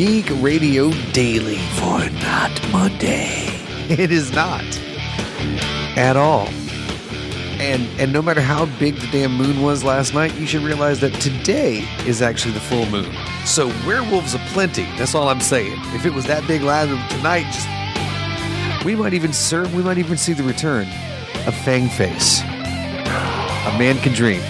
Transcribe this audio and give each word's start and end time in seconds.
Geek 0.00 0.30
Radio 0.40 0.90
Daily 1.12 1.58
for 1.76 1.98
not 2.22 2.72
Monday. 2.72 3.50
It 3.90 4.10
is 4.10 4.32
not 4.32 4.64
at 5.94 6.16
all. 6.16 6.46
And 7.60 7.86
and 8.00 8.10
no 8.10 8.22
matter 8.22 8.40
how 8.40 8.64
big 8.78 8.96
the 8.96 9.06
damn 9.08 9.36
moon 9.36 9.60
was 9.60 9.84
last 9.84 10.14
night, 10.14 10.34
you 10.36 10.46
should 10.46 10.62
realize 10.62 11.00
that 11.00 11.12
today 11.20 11.86
is 12.06 12.22
actually 12.22 12.54
the 12.54 12.60
full 12.60 12.86
moon. 12.86 13.14
So 13.44 13.66
werewolves 13.86 14.32
aplenty. 14.32 14.84
That's 14.96 15.14
all 15.14 15.28
I'm 15.28 15.42
saying. 15.42 15.76
If 15.94 16.06
it 16.06 16.14
was 16.14 16.24
that 16.28 16.48
big 16.48 16.62
last 16.62 16.88
tonight, 17.14 17.44
just 17.52 18.86
we 18.86 18.96
might 18.96 19.12
even 19.12 19.34
serve. 19.34 19.74
We 19.74 19.82
might 19.82 19.98
even 19.98 20.16
see 20.16 20.32
the 20.32 20.44
return 20.44 20.88
of 21.46 21.54
Fang 21.54 21.90
Face. 21.90 22.40
A 22.40 23.76
man 23.78 23.98
can 23.98 24.14
dream. 24.14 24.40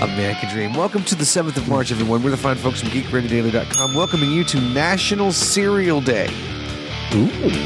A 0.00 0.06
man 0.06 0.34
can 0.36 0.48
dream. 0.48 0.72
Welcome 0.72 1.04
to 1.04 1.14
the 1.14 1.24
7th 1.24 1.58
of 1.58 1.68
March, 1.68 1.92
everyone. 1.92 2.22
We're 2.22 2.30
the 2.30 2.36
fine 2.38 2.56
folks 2.56 2.80
from 2.80 2.88
GeekRadioDaily.com 2.88 3.94
welcoming 3.94 4.30
you 4.30 4.44
to 4.44 4.58
National 4.58 5.30
Cereal 5.30 6.00
Day, 6.00 6.32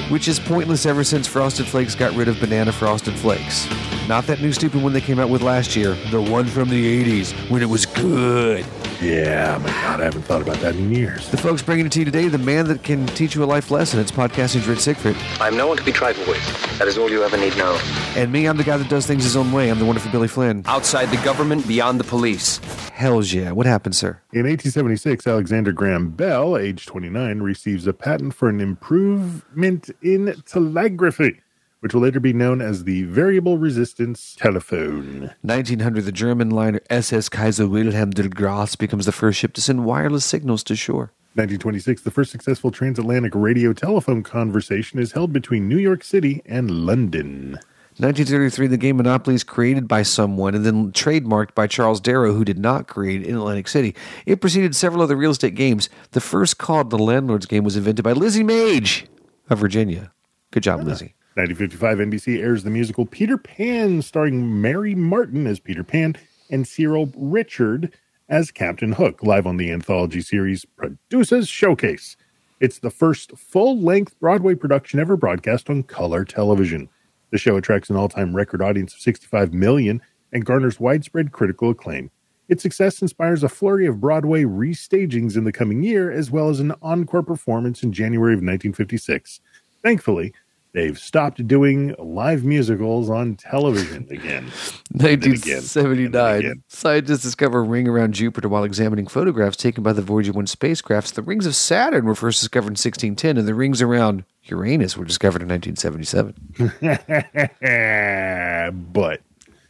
which 0.08 0.26
is 0.26 0.40
pointless 0.40 0.84
ever 0.84 1.04
since 1.04 1.28
Frosted 1.28 1.64
Flakes 1.64 1.94
got 1.94 2.12
rid 2.14 2.26
of 2.26 2.40
banana 2.40 2.72
Frosted 2.72 3.14
Flakes. 3.14 3.68
Not 4.08 4.26
that 4.26 4.40
new 4.40 4.52
stupid 4.52 4.82
one 4.82 4.92
they 4.92 5.00
came 5.00 5.20
out 5.20 5.28
with 5.28 5.42
last 5.42 5.76
year, 5.76 5.94
the 6.10 6.20
one 6.20 6.46
from 6.46 6.70
the 6.70 7.22
80s 7.22 7.32
when 7.50 7.62
it 7.62 7.68
was 7.68 7.86
good. 7.86 8.66
Yeah, 9.00 9.58
my 9.58 9.68
God, 9.68 10.00
I 10.00 10.04
haven't 10.04 10.22
thought 10.22 10.42
about 10.42 10.56
that 10.58 10.74
in 10.76 10.90
years. 10.92 11.28
The 11.30 11.36
folks 11.36 11.62
bringing 11.62 11.86
it 11.86 11.92
to 11.92 11.98
you 11.98 12.04
today, 12.04 12.28
the 12.28 12.38
man 12.38 12.66
that 12.68 12.82
can 12.82 13.06
teach 13.08 13.34
you 13.34 13.42
a 13.42 13.46
life 13.46 13.70
lesson. 13.70 14.00
It's 14.00 14.10
podcasting's 14.10 14.66
Rich 14.66 14.80
Siegfried. 14.80 15.16
I'm 15.40 15.56
no 15.56 15.66
one 15.66 15.76
to 15.76 15.84
be 15.84 15.92
trifled 15.92 16.26
with. 16.28 16.78
That 16.78 16.88
is 16.88 16.98
all 16.98 17.10
you 17.10 17.22
ever 17.22 17.36
need 17.36 17.56
know. 17.56 17.78
And 18.16 18.32
me, 18.32 18.46
I'm 18.46 18.56
the 18.56 18.64
guy 18.64 18.76
that 18.76 18.88
does 18.88 19.06
things 19.06 19.24
his 19.24 19.36
own 19.36 19.52
way. 19.52 19.70
I'm 19.70 19.78
the 19.78 19.84
wonderful 19.84 20.10
Billy 20.10 20.28
Flynn. 20.28 20.62
Outside 20.66 21.06
the 21.06 21.22
government, 21.24 21.66
beyond 21.66 22.00
the 22.00 22.04
police. 22.04 22.58
Hells 22.92 23.32
yeah. 23.32 23.50
What 23.52 23.66
happened, 23.66 23.96
sir? 23.96 24.20
In 24.32 24.46
1876, 24.46 25.26
Alexander 25.26 25.72
Graham 25.72 26.10
Bell, 26.10 26.56
age 26.56 26.86
29, 26.86 27.40
receives 27.40 27.86
a 27.86 27.92
patent 27.92 28.34
for 28.34 28.48
an 28.48 28.60
improvement 28.60 29.90
in 30.02 30.34
telegraphy, 30.46 31.40
which 31.84 31.92
will 31.92 32.00
later 32.00 32.18
be 32.18 32.32
known 32.32 32.62
as 32.62 32.84
the 32.84 33.02
variable 33.02 33.58
resistance 33.58 34.34
telephone. 34.38 35.34
1900, 35.42 36.06
the 36.06 36.12
German 36.12 36.48
liner 36.48 36.80
SS 36.88 37.28
Kaiser 37.28 37.68
Wilhelm 37.68 38.10
der 38.12 38.28
Grosse 38.28 38.74
becomes 38.74 39.04
the 39.04 39.12
first 39.12 39.38
ship 39.38 39.52
to 39.52 39.60
send 39.60 39.84
wireless 39.84 40.24
signals 40.24 40.64
to 40.64 40.76
shore. 40.76 41.12
1926, 41.34 42.00
the 42.00 42.10
first 42.10 42.30
successful 42.30 42.70
transatlantic 42.70 43.34
radio 43.34 43.74
telephone 43.74 44.22
conversation 44.22 44.98
is 44.98 45.12
held 45.12 45.30
between 45.30 45.68
New 45.68 45.76
York 45.76 46.02
City 46.02 46.40
and 46.46 46.70
London. 46.86 47.58
1933, 47.98 48.66
the 48.66 48.78
game 48.78 48.96
Monopoly 48.96 49.34
is 49.34 49.44
created 49.44 49.86
by 49.86 50.02
someone 50.02 50.54
and 50.54 50.64
then 50.64 50.90
trademarked 50.90 51.54
by 51.54 51.66
Charles 51.66 52.00
Darrow, 52.00 52.32
who 52.32 52.46
did 52.46 52.58
not 52.58 52.88
create 52.88 53.20
it 53.20 53.28
in 53.28 53.36
Atlantic 53.36 53.68
City. 53.68 53.94
It 54.24 54.40
preceded 54.40 54.74
several 54.74 55.02
other 55.02 55.16
real 55.16 55.32
estate 55.32 55.54
games. 55.54 55.90
The 56.12 56.22
first 56.22 56.56
called 56.56 56.88
the 56.88 56.98
Landlord's 56.98 57.44
Game 57.44 57.62
was 57.62 57.76
invented 57.76 58.04
by 58.04 58.12
Lizzie 58.12 58.42
Magie 58.42 59.06
of 59.50 59.58
Virginia. 59.58 60.12
Good 60.50 60.62
job, 60.62 60.80
ah. 60.80 60.84
Lizzie. 60.84 61.14
1955, 61.36 61.98
NBC 61.98 62.40
airs 62.40 62.62
the 62.62 62.70
musical 62.70 63.06
Peter 63.06 63.36
Pan, 63.36 64.02
starring 64.02 64.60
Mary 64.62 64.94
Martin 64.94 65.48
as 65.48 65.58
Peter 65.58 65.82
Pan 65.82 66.14
and 66.48 66.64
Cyril 66.64 67.10
Ritchard 67.16 67.92
as 68.28 68.52
Captain 68.52 68.92
Hook, 68.92 69.20
live 69.20 69.44
on 69.44 69.56
the 69.56 69.72
anthology 69.72 70.20
series 70.20 70.64
Producers 70.64 71.48
Showcase. 71.48 72.16
It's 72.60 72.78
the 72.78 72.88
first 72.88 73.36
full 73.36 73.80
length 73.80 74.16
Broadway 74.20 74.54
production 74.54 75.00
ever 75.00 75.16
broadcast 75.16 75.68
on 75.68 75.82
color 75.82 76.24
television. 76.24 76.88
The 77.32 77.38
show 77.38 77.56
attracts 77.56 77.90
an 77.90 77.96
all 77.96 78.08
time 78.08 78.36
record 78.36 78.62
audience 78.62 78.94
of 78.94 79.00
65 79.00 79.52
million 79.52 80.02
and 80.32 80.44
garners 80.44 80.78
widespread 80.78 81.32
critical 81.32 81.70
acclaim. 81.70 82.12
Its 82.48 82.62
success 82.62 83.02
inspires 83.02 83.42
a 83.42 83.48
flurry 83.48 83.86
of 83.86 84.00
Broadway 84.00 84.44
restagings 84.44 85.36
in 85.36 85.42
the 85.42 85.50
coming 85.50 85.82
year, 85.82 86.12
as 86.12 86.30
well 86.30 86.48
as 86.48 86.60
an 86.60 86.74
encore 86.80 87.24
performance 87.24 87.82
in 87.82 87.92
January 87.92 88.34
of 88.34 88.38
1956. 88.38 89.40
Thankfully, 89.82 90.32
they've 90.74 90.98
stopped 90.98 91.46
doing 91.46 91.94
live 91.98 92.44
musicals 92.44 93.08
on 93.08 93.36
television 93.36 94.06
again. 94.10 94.50
And 94.92 95.00
then 95.00 95.12
again, 95.14 95.32
and 95.32 95.40
then 95.40 95.62
1979, 95.62 96.38
again. 96.40 96.62
scientists 96.68 97.22
discover 97.22 97.60
a 97.60 97.62
ring 97.62 97.88
around 97.88 98.12
Jupiter 98.12 98.48
while 98.48 98.64
examining 98.64 99.06
photographs 99.06 99.56
taken 99.56 99.82
by 99.82 99.94
the 99.94 100.02
Voyager 100.02 100.32
1 100.32 100.44
spacecrafts. 100.46 101.14
The 101.14 101.22
rings 101.22 101.46
of 101.46 101.56
Saturn 101.56 102.04
were 102.04 102.14
first 102.14 102.40
discovered 102.40 102.68
in 102.68 102.72
1610, 102.72 103.38
and 103.38 103.48
the 103.48 103.54
rings 103.54 103.80
around 103.80 104.24
Uranus 104.44 104.94
were 104.96 105.06
discovered 105.06 105.40
in 105.40 105.48
1977. 105.48 106.34
but 108.92 109.20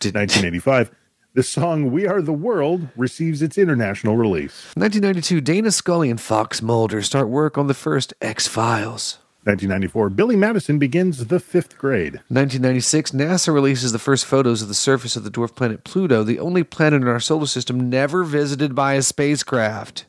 Did- 0.01 0.15
1985, 0.15 0.91
the 1.35 1.43
song 1.43 1.91
We 1.91 2.07
Are 2.07 2.23
the 2.23 2.33
World 2.33 2.89
receives 2.97 3.43
its 3.43 3.59
international 3.59 4.17
release. 4.17 4.65
1992, 4.77 5.41
Dana 5.41 5.71
Scully 5.73 6.11
and 6.11 6.21
Fox 6.21 6.63
Mulder 6.63 7.03
start 7.03 7.29
work 7.29 7.59
on 7.59 7.67
the 7.67 7.75
first 7.75 8.15
X 8.21 8.47
Files. 8.47 9.19
1994, 9.45 10.09
Billy 10.09 10.37
Madison 10.37 10.79
begins 10.79 11.27
the 11.27 11.39
fifth 11.39 11.77
grade. 11.77 12.15
1996, 12.29 13.11
NASA 13.11 13.53
releases 13.53 13.93
the 13.93 13.99
first 13.99 14.25
photos 14.25 14.63
of 14.63 14.69
the 14.69 14.75
surface 14.75 15.17
of 15.17 15.25
the 15.25 15.31
dwarf 15.31 15.55
planet 15.55 15.85
Pluto, 15.85 16.23
the 16.23 16.39
only 16.39 16.63
planet 16.63 17.03
in 17.03 17.09
our 17.09 17.21
solar 17.21 17.45
system 17.45 17.91
never 17.91 18.25
visited 18.25 18.75
by 18.75 18.95
a 18.95 19.03
spacecraft. 19.03 20.07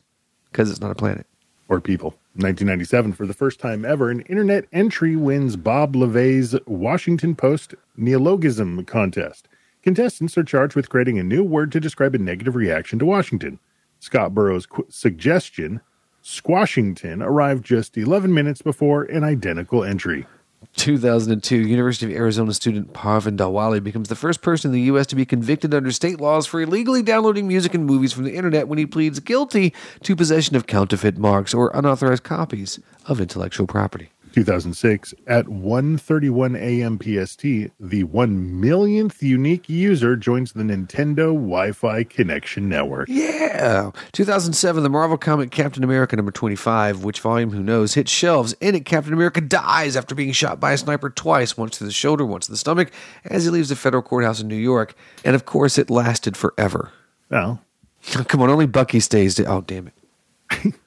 Because 0.50 0.70
it's 0.70 0.80
not 0.80 0.90
a 0.90 0.94
planet. 0.94 1.26
Or 1.68 1.82
people. 1.82 2.12
1997, 2.36 3.12
for 3.12 3.26
the 3.26 3.34
first 3.34 3.60
time 3.60 3.84
ever, 3.84 4.08
an 4.08 4.22
internet 4.22 4.64
entry 4.72 5.16
wins 5.16 5.56
Bob 5.56 5.94
Levey's 5.94 6.54
Washington 6.66 7.34
Post 7.34 7.74
Neologism 7.94 8.86
contest. 8.86 9.48
Contestants 9.82 10.38
are 10.38 10.44
charged 10.44 10.74
with 10.74 10.88
creating 10.88 11.18
a 11.18 11.22
new 11.22 11.44
word 11.44 11.70
to 11.72 11.80
describe 11.80 12.14
a 12.14 12.18
negative 12.18 12.56
reaction 12.56 12.98
to 12.98 13.04
Washington. 13.04 13.58
Scott 14.00 14.32
Burrow's 14.34 14.64
qu- 14.64 14.86
suggestion, 14.88 15.82
Squashington, 16.28 17.22
arrived 17.22 17.64
just 17.64 17.96
11 17.96 18.34
minutes 18.34 18.60
before 18.60 19.04
an 19.04 19.22
identical 19.22 19.84
entry. 19.84 20.26
2002, 20.74 21.56
University 21.56 22.06
of 22.06 22.18
Arizona 22.18 22.52
student 22.52 22.92
Parvin 22.92 23.36
Dhaliwal 23.36 23.80
becomes 23.84 24.08
the 24.08 24.16
first 24.16 24.42
person 24.42 24.70
in 24.70 24.72
the 24.72 24.86
U.S. 24.86 25.06
to 25.06 25.14
be 25.14 25.24
convicted 25.24 25.72
under 25.72 25.92
state 25.92 26.20
laws 26.20 26.44
for 26.44 26.60
illegally 26.60 27.00
downloading 27.00 27.46
music 27.46 27.74
and 27.74 27.86
movies 27.86 28.12
from 28.12 28.24
the 28.24 28.34
internet 28.34 28.66
when 28.66 28.76
he 28.76 28.86
pleads 28.86 29.20
guilty 29.20 29.72
to 30.02 30.16
possession 30.16 30.56
of 30.56 30.66
counterfeit 30.66 31.16
marks 31.16 31.54
or 31.54 31.70
unauthorized 31.72 32.24
copies 32.24 32.80
of 33.06 33.20
intellectual 33.20 33.68
property. 33.68 34.10
2006 34.36 35.14
at 35.26 35.46
1:31 35.46 36.56
a.m. 36.58 36.98
PST, 36.98 37.72
the 37.80 38.04
1 38.04 38.60
millionth 38.60 39.22
unique 39.22 39.66
user 39.66 40.14
joins 40.14 40.52
the 40.52 40.62
Nintendo 40.62 41.32
Wi-Fi 41.32 42.04
connection 42.04 42.68
network. 42.68 43.08
Yeah. 43.08 43.92
2007, 44.12 44.82
the 44.82 44.90
Marvel 44.90 45.16
comic 45.16 45.50
Captain 45.50 45.82
America 45.82 46.16
number 46.16 46.30
25, 46.30 47.02
which 47.02 47.20
volume 47.20 47.50
who 47.50 47.62
knows, 47.62 47.94
hits 47.94 48.10
shelves. 48.12 48.54
In 48.60 48.74
it, 48.74 48.84
Captain 48.84 49.14
America 49.14 49.40
dies 49.40 49.96
after 49.96 50.14
being 50.14 50.32
shot 50.32 50.60
by 50.60 50.72
a 50.72 50.78
sniper 50.78 51.08
twice, 51.08 51.56
once 51.56 51.78
to 51.78 51.84
the 51.84 51.90
shoulder, 51.90 52.26
once 52.26 52.44
to 52.44 52.52
the 52.52 52.58
stomach, 52.58 52.90
as 53.24 53.44
he 53.44 53.50
leaves 53.50 53.70
the 53.70 53.76
federal 53.76 54.02
courthouse 54.02 54.40
in 54.40 54.48
New 54.48 54.54
York. 54.54 54.94
And 55.24 55.34
of 55.34 55.46
course, 55.46 55.78
it 55.78 55.88
lasted 55.88 56.36
forever. 56.36 56.92
Well, 57.30 57.62
Come 58.28 58.42
on, 58.42 58.50
only 58.50 58.66
Bucky 58.66 59.00
stays. 59.00 59.36
To, 59.36 59.46
oh, 59.46 59.62
damn 59.62 59.88
it. 59.88 60.74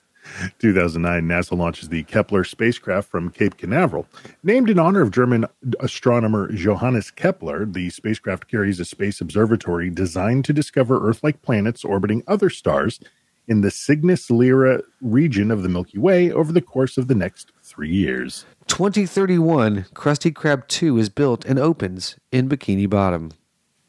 2009, 0.60 1.24
NASA 1.24 1.58
launches 1.58 1.90
the 1.90 2.04
Kepler 2.04 2.44
spacecraft 2.44 3.10
from 3.10 3.30
Cape 3.30 3.58
Canaveral. 3.58 4.08
Named 4.44 4.70
in 4.70 4.80
honor 4.80 5.02
of 5.02 5.12
German 5.12 5.46
astronomer 5.80 6.52
Johannes 6.52 7.12
Kepler, 7.12 7.66
the 7.66 7.90
spacecraft 7.90 8.48
carries 8.48 8.80
a 8.80 8.86
space 8.86 9.22
observatory 9.22 9.90
designed 9.90 10.46
to 10.46 10.54
discover 10.54 11.08
Earth 11.08 11.24
like 11.24 11.42
planets 11.42 11.84
orbiting 11.84 12.24
other 12.28 12.50
stars 12.50 13.00
in 13.48 13.62
the 13.62 13.72
Cygnus 13.72 14.30
Lyra 14.30 14.82
region 15.02 15.50
of 15.50 15.64
the 15.64 15.70
Milky 15.70 15.98
Way 15.98 16.32
over 16.32 16.52
the 16.54 16.62
course 16.62 16.98
of 16.98 17.08
the 17.08 17.16
next 17.16 17.52
three 17.64 17.90
years. 17.90 18.46
2031, 18.68 19.88
Krusty 19.96 20.32
Krab 20.32 20.68
2 20.68 20.98
is 21.00 21.10
built 21.10 21.44
and 21.46 21.58
opens 21.58 22.18
in 22.32 22.48
Bikini 22.48 22.88
Bottom. 22.88 23.32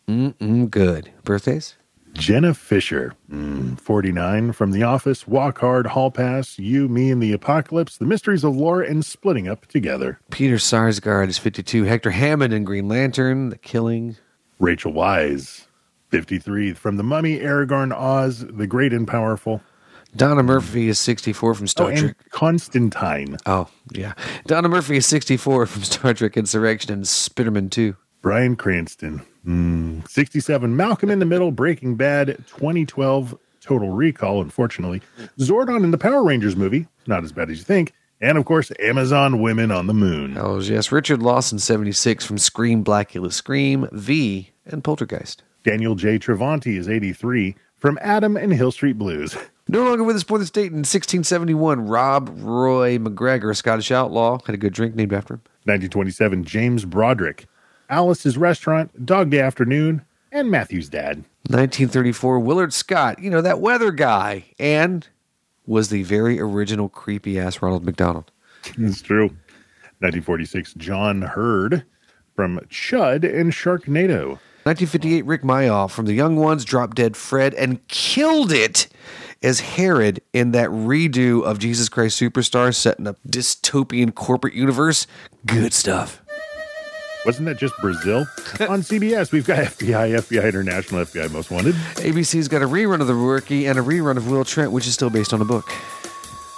Mm-mm, 0.08 0.70
good. 0.70 1.12
Birthdays? 1.22 1.76
Jenna 2.14 2.54
Fischer, 2.54 3.14
mm, 3.32 3.80
49, 3.80 4.52
from 4.52 4.72
The 4.72 4.82
Office, 4.82 5.26
Walk 5.26 5.58
Hard, 5.60 5.86
Hall 5.88 6.10
Pass, 6.10 6.58
You, 6.58 6.88
Me, 6.88 7.10
and 7.10 7.22
the 7.22 7.32
Apocalypse, 7.32 7.96
The 7.96 8.04
Mysteries 8.04 8.44
of 8.44 8.54
Laura, 8.56 8.86
and 8.86 9.04
Splitting 9.04 9.48
Up 9.48 9.66
Together. 9.66 10.18
Peter 10.30 10.56
Sarsgaard 10.56 11.28
is 11.28 11.38
52. 11.38 11.84
Hector 11.84 12.10
Hammond 12.10 12.52
in 12.52 12.64
Green 12.64 12.88
Lantern, 12.88 13.48
The 13.50 13.58
Killing. 13.58 14.16
Rachel 14.58 14.92
Weisz, 14.92 15.66
53, 16.10 16.74
from 16.74 16.96
The 16.96 17.02
Mummy, 17.02 17.38
Aragorn, 17.38 17.92
Oz, 17.96 18.44
The 18.46 18.66
Great 18.66 18.92
and 18.92 19.06
Powerful. 19.08 19.62
Donna 20.16 20.42
Murphy 20.42 20.88
is 20.88 20.98
64 20.98 21.54
from 21.54 21.64
Oh, 21.64 21.66
Star 21.68 21.90
and 21.90 21.98
Trek. 21.98 22.16
Constantine. 22.30 23.36
Oh, 23.46 23.68
yeah. 23.92 24.14
Donna 24.46 24.68
Murphy 24.68 24.96
is 24.96 25.06
64 25.06 25.66
from 25.66 25.82
Star 25.84 26.12
Trek 26.14 26.36
Insurrection 26.36 26.92
and 26.92 27.04
Spiderman 27.04 27.70
2. 27.70 27.94
Bryan 28.22 28.56
Cranston, 28.56 29.22
mm, 29.46 30.08
67. 30.08 30.76
Malcolm 30.76 31.10
in 31.10 31.18
the 31.18 31.24
Middle, 31.26 31.52
Breaking 31.52 31.96
Bad, 31.96 32.36
2012, 32.48 33.36
Total 33.60 33.88
Recall, 33.90 34.42
unfortunately. 34.42 35.00
Zordon 35.38 35.84
in 35.84 35.90
the 35.90 35.98
Power 35.98 36.22
Rangers 36.22 36.56
movie, 36.56 36.86
not 37.06 37.24
as 37.24 37.32
bad 37.32 37.50
as 37.50 37.58
you 37.58 37.64
think. 37.64 37.92
And 38.20 38.36
of 38.36 38.44
course, 38.44 38.70
Amazon 38.80 39.40
Women 39.40 39.70
on 39.70 39.86
the 39.86 39.94
Moon. 39.94 40.36
Oh, 40.38 40.60
yes. 40.60 40.92
Richard 40.92 41.22
Lawson, 41.22 41.58
76 41.58 42.24
from 42.26 42.36
Scream, 42.36 42.84
Blacula 42.84 43.32
Scream, 43.32 43.88
V, 43.92 44.50
and 44.66 44.84
Poltergeist. 44.84 45.42
Daniel 45.64 45.94
J. 45.94 46.18
Travanti 46.18 46.76
is 46.76 46.88
83 46.88 47.54
from 47.76 47.98
Adam 48.02 48.36
and 48.36 48.52
Hill 48.52 48.72
Street 48.72 48.98
Blues. 48.98 49.36
No 49.68 49.84
longer 49.84 50.04
with 50.04 50.16
us 50.16 50.22
for 50.22 50.38
this 50.38 50.50
date 50.50 50.72
in 50.72 50.78
1671, 50.78 51.86
Rob 51.86 52.30
Roy 52.40 52.98
McGregor, 52.98 53.50
a 53.50 53.54
Scottish 53.54 53.90
outlaw, 53.90 54.38
had 54.44 54.54
a 54.54 54.58
good 54.58 54.72
drink 54.72 54.94
named 54.94 55.12
after 55.12 55.34
him. 55.34 55.42
1927, 55.64 56.44
James 56.44 56.84
Broderick, 56.84 57.46
Alice's 57.90 58.38
Restaurant, 58.38 59.04
Dog 59.04 59.30
Day 59.30 59.40
Afternoon, 59.40 60.02
and 60.32 60.50
Matthew's 60.50 60.88
Dad. 60.88 61.24
1934, 61.48 62.38
Willard 62.38 62.72
Scott, 62.72 63.18
you 63.18 63.28
know, 63.28 63.40
that 63.40 63.60
weather 63.60 63.90
guy, 63.90 64.44
and 64.58 65.08
was 65.66 65.88
the 65.88 66.04
very 66.04 66.40
original 66.40 66.88
creepy 66.88 67.38
ass 67.38 67.60
Ronald 67.60 67.84
McDonald. 67.84 68.30
It's 68.78 69.02
true. 69.02 69.26
1946, 70.00 70.74
John 70.74 71.22
Heard 71.22 71.84
from 72.36 72.58
Chud 72.70 73.24
and 73.24 73.52
Sharknado. 73.52 74.38
1958, 74.64 75.24
Rik 75.24 75.42
Mayall 75.42 75.90
from 75.90 76.06
The 76.06 76.12
Young 76.12 76.36
Ones, 76.36 76.64
Drop 76.64 76.94
Dead 76.94 77.16
Fred, 77.16 77.54
and 77.54 77.86
killed 77.88 78.52
it 78.52 78.88
as 79.42 79.60
Herod 79.60 80.20
in 80.32 80.52
that 80.52 80.68
redo 80.68 81.42
of 81.42 81.58
Jesus 81.58 81.88
Christ 81.88 82.20
Superstar 82.20 82.74
setting 82.74 83.06
up 83.06 83.16
dystopian 83.26 84.14
corporate 84.14 84.54
universe. 84.54 85.06
Good 85.46 85.72
stuff. 85.72 86.22
Wasn't 87.26 87.46
that 87.46 87.58
just 87.58 87.74
Brazil? 87.80 88.20
On 88.60 88.80
CBS, 88.80 89.30
we've 89.30 89.46
got 89.46 89.58
FBI, 89.58 90.16
FBI 90.18 90.48
International, 90.48 91.04
FBI 91.04 91.30
Most 91.30 91.50
Wanted. 91.50 91.74
ABC's 91.96 92.48
got 92.48 92.62
a 92.62 92.66
rerun 92.66 93.00
of 93.00 93.06
The 93.06 93.14
Rookie 93.14 93.66
and 93.66 93.78
a 93.78 93.82
rerun 93.82 94.16
of 94.16 94.30
Will 94.30 94.44
Trent, 94.44 94.72
which 94.72 94.86
is 94.86 94.94
still 94.94 95.10
based 95.10 95.32
on 95.34 95.40
a 95.42 95.44
book. 95.44 95.66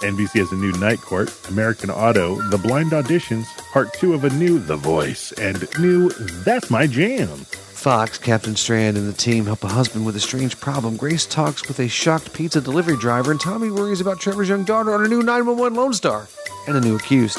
NBC 0.00 0.38
has 0.41 0.50
a 0.53 0.56
new 0.56 0.73
Night 0.73 1.00
Court, 1.00 1.32
American 1.49 1.91
Auto, 1.91 2.41
The 2.49 2.59
Blind 2.59 2.91
Auditions, 2.91 3.47
part 3.73 3.93
two 3.94 4.14
of 4.14 4.25
a 4.25 4.31
new 4.31 4.59
The 4.59 4.76
Voice, 4.76 5.32
and 5.32 5.69
new 5.79 6.09
That's 6.44 6.70
My 6.70 6.87
Jam. 6.87 7.29
Fox, 7.29 8.17
Captain 8.17 8.55
Strand, 8.55 8.97
and 8.97 9.09
the 9.09 9.12
team 9.12 9.44
help 9.44 9.64
a 9.64 9.69
husband 9.69 10.06
with 10.06 10.14
a 10.14 10.20
strange 10.20 10.59
problem. 10.61 10.97
Grace 10.97 11.26
talks 11.26 11.67
with 11.67 11.81
a 11.81 11.88
shocked 11.88 12.32
pizza 12.32 12.61
delivery 12.61 12.97
driver, 12.97 13.32
and 13.32 13.41
Tommy 13.41 13.70
worries 13.70 14.00
about 14.00 14.20
Trevor's 14.20 14.49
young 14.49 14.62
daughter 14.62 14.94
on 14.94 15.05
a 15.05 15.09
new 15.09 15.23
911 15.23 15.76
Lone 15.76 15.93
Star 15.93 16.29
and 16.69 16.76
a 16.76 16.81
new 16.81 16.94
accused. 16.94 17.38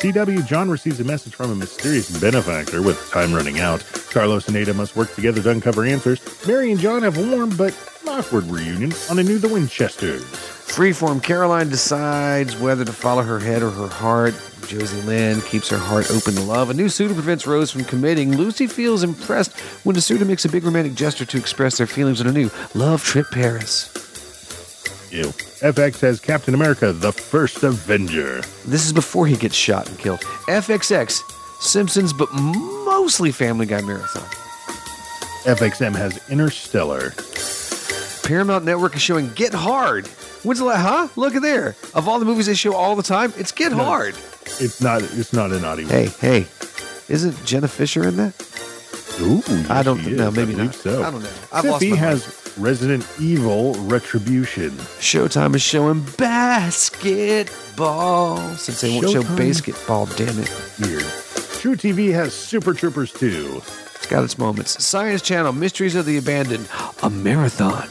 CW, 0.00 0.46
John 0.46 0.70
receives 0.70 1.00
a 1.00 1.04
message 1.04 1.34
from 1.34 1.50
a 1.50 1.56
mysterious 1.56 2.20
benefactor 2.20 2.82
with 2.82 3.10
time 3.10 3.34
running 3.34 3.58
out. 3.58 3.84
Carlos 4.12 4.46
and 4.46 4.56
Ada 4.56 4.72
must 4.72 4.94
work 4.94 5.12
together 5.14 5.42
to 5.42 5.50
uncover 5.50 5.84
answers. 5.84 6.20
Mary 6.46 6.70
and 6.70 6.78
John 6.78 7.02
have 7.02 7.18
a 7.18 7.30
warm 7.34 7.56
but 7.56 7.76
awkward 8.06 8.44
reunion 8.44 8.92
on 9.10 9.18
a 9.18 9.24
new 9.24 9.38
The 9.38 9.48
Winchesters. 9.48 10.22
Freeform 10.22 11.20
Caroline 11.20 11.68
decides 11.68 12.56
whether 12.56 12.84
to 12.84 12.92
follow 12.92 13.22
her 13.22 13.40
head 13.40 13.60
or 13.60 13.70
her 13.70 13.88
heart. 13.88 14.34
Josie 14.68 15.02
Lynn 15.02 15.40
keeps 15.40 15.68
her 15.70 15.78
heart 15.78 16.10
open 16.12 16.34
to 16.34 16.42
love. 16.42 16.70
A 16.70 16.74
new 16.74 16.88
suitor 16.88 17.14
prevents 17.14 17.44
Rose 17.44 17.72
from 17.72 17.82
committing. 17.82 18.36
Lucy 18.36 18.68
feels 18.68 19.02
impressed 19.02 19.58
when 19.82 19.96
the 19.96 20.00
suitor 20.00 20.24
makes 20.24 20.44
a 20.44 20.48
big 20.48 20.62
romantic 20.62 20.94
gesture 20.94 21.24
to 21.24 21.38
express 21.38 21.78
their 21.78 21.88
feelings 21.88 22.20
on 22.20 22.28
a 22.28 22.32
new 22.32 22.50
love 22.74 23.02
trip 23.02 23.26
Paris. 23.32 24.07
Ew. 25.10 25.24
FX 25.60 26.00
has 26.00 26.20
Captain 26.20 26.54
America, 26.54 26.92
the 26.92 27.12
first 27.12 27.62
Avenger. 27.62 28.42
This 28.66 28.84
is 28.86 28.92
before 28.92 29.26
he 29.26 29.36
gets 29.36 29.54
shot 29.54 29.88
and 29.88 29.98
killed. 29.98 30.20
FXX, 30.48 31.22
Simpsons, 31.62 32.12
but 32.12 32.32
mostly 32.32 33.32
Family 33.32 33.66
Guy 33.66 33.80
Marathon. 33.80 34.22
FXM 35.44 35.94
has 35.96 36.20
Interstellar. 36.28 37.12
Paramount 38.22 38.64
Network 38.64 38.94
is 38.94 39.02
showing 39.02 39.30
Get 39.30 39.54
Hard. 39.54 40.06
When's 40.42 40.58
the 40.58 40.66
last, 40.66 40.82
huh? 40.82 41.08
Look 41.16 41.34
at 41.34 41.42
there. 41.42 41.74
Of 41.94 42.06
all 42.06 42.18
the 42.18 42.26
movies 42.26 42.46
they 42.46 42.54
show 42.54 42.74
all 42.74 42.94
the 42.94 43.02
time, 43.02 43.32
it's 43.36 43.50
Get 43.52 43.72
Hard. 43.72 44.14
It's 44.60 44.80
not. 44.82 45.02
It's 45.02 45.32
not 45.32 45.50
a 45.52 45.58
naughty 45.60 45.84
one. 45.84 45.92
Hey, 45.92 46.06
hey, 46.20 46.46
isn't 47.08 47.44
Jenna 47.44 47.68
Fischer 47.68 48.06
in 48.06 48.16
that? 48.16 48.34
Ooh, 49.20 49.42
I 49.68 49.82
don't 49.82 50.04
know. 50.06 50.30
Maybe 50.30 50.54
I 50.54 50.64
not. 50.66 50.74
So. 50.74 51.02
I 51.02 51.10
don't 51.10 51.22
know. 51.22 51.30
I've 51.52 51.64
lost 51.64 51.82
Syfy 51.82 51.90
my 51.90 51.96
mind. 51.96 52.00
has 52.00 52.54
Resident 52.58 53.06
Evil 53.20 53.74
Retribution. 53.74 54.70
Showtime 55.00 55.54
is 55.54 55.62
showing 55.62 56.04
basketball 57.18 58.38
since 58.56 58.80
they 58.80 58.90
won't 58.94 59.10
show 59.10 59.22
basketball. 59.36 60.06
Damn 60.06 60.38
it! 60.38 60.50
Weird. 60.80 61.02
truTV 61.02 62.12
has 62.12 62.32
Super 62.34 62.72
Troopers 62.74 63.12
2. 63.12 63.60
It's 63.96 64.06
got 64.06 64.24
its 64.24 64.38
moments. 64.38 64.82
Science 64.84 65.22
Channel, 65.22 65.52
Mysteries 65.52 65.94
of 65.94 66.06
the 66.06 66.16
Abandoned, 66.18 66.68
a 67.02 67.10
marathon. 67.10 67.88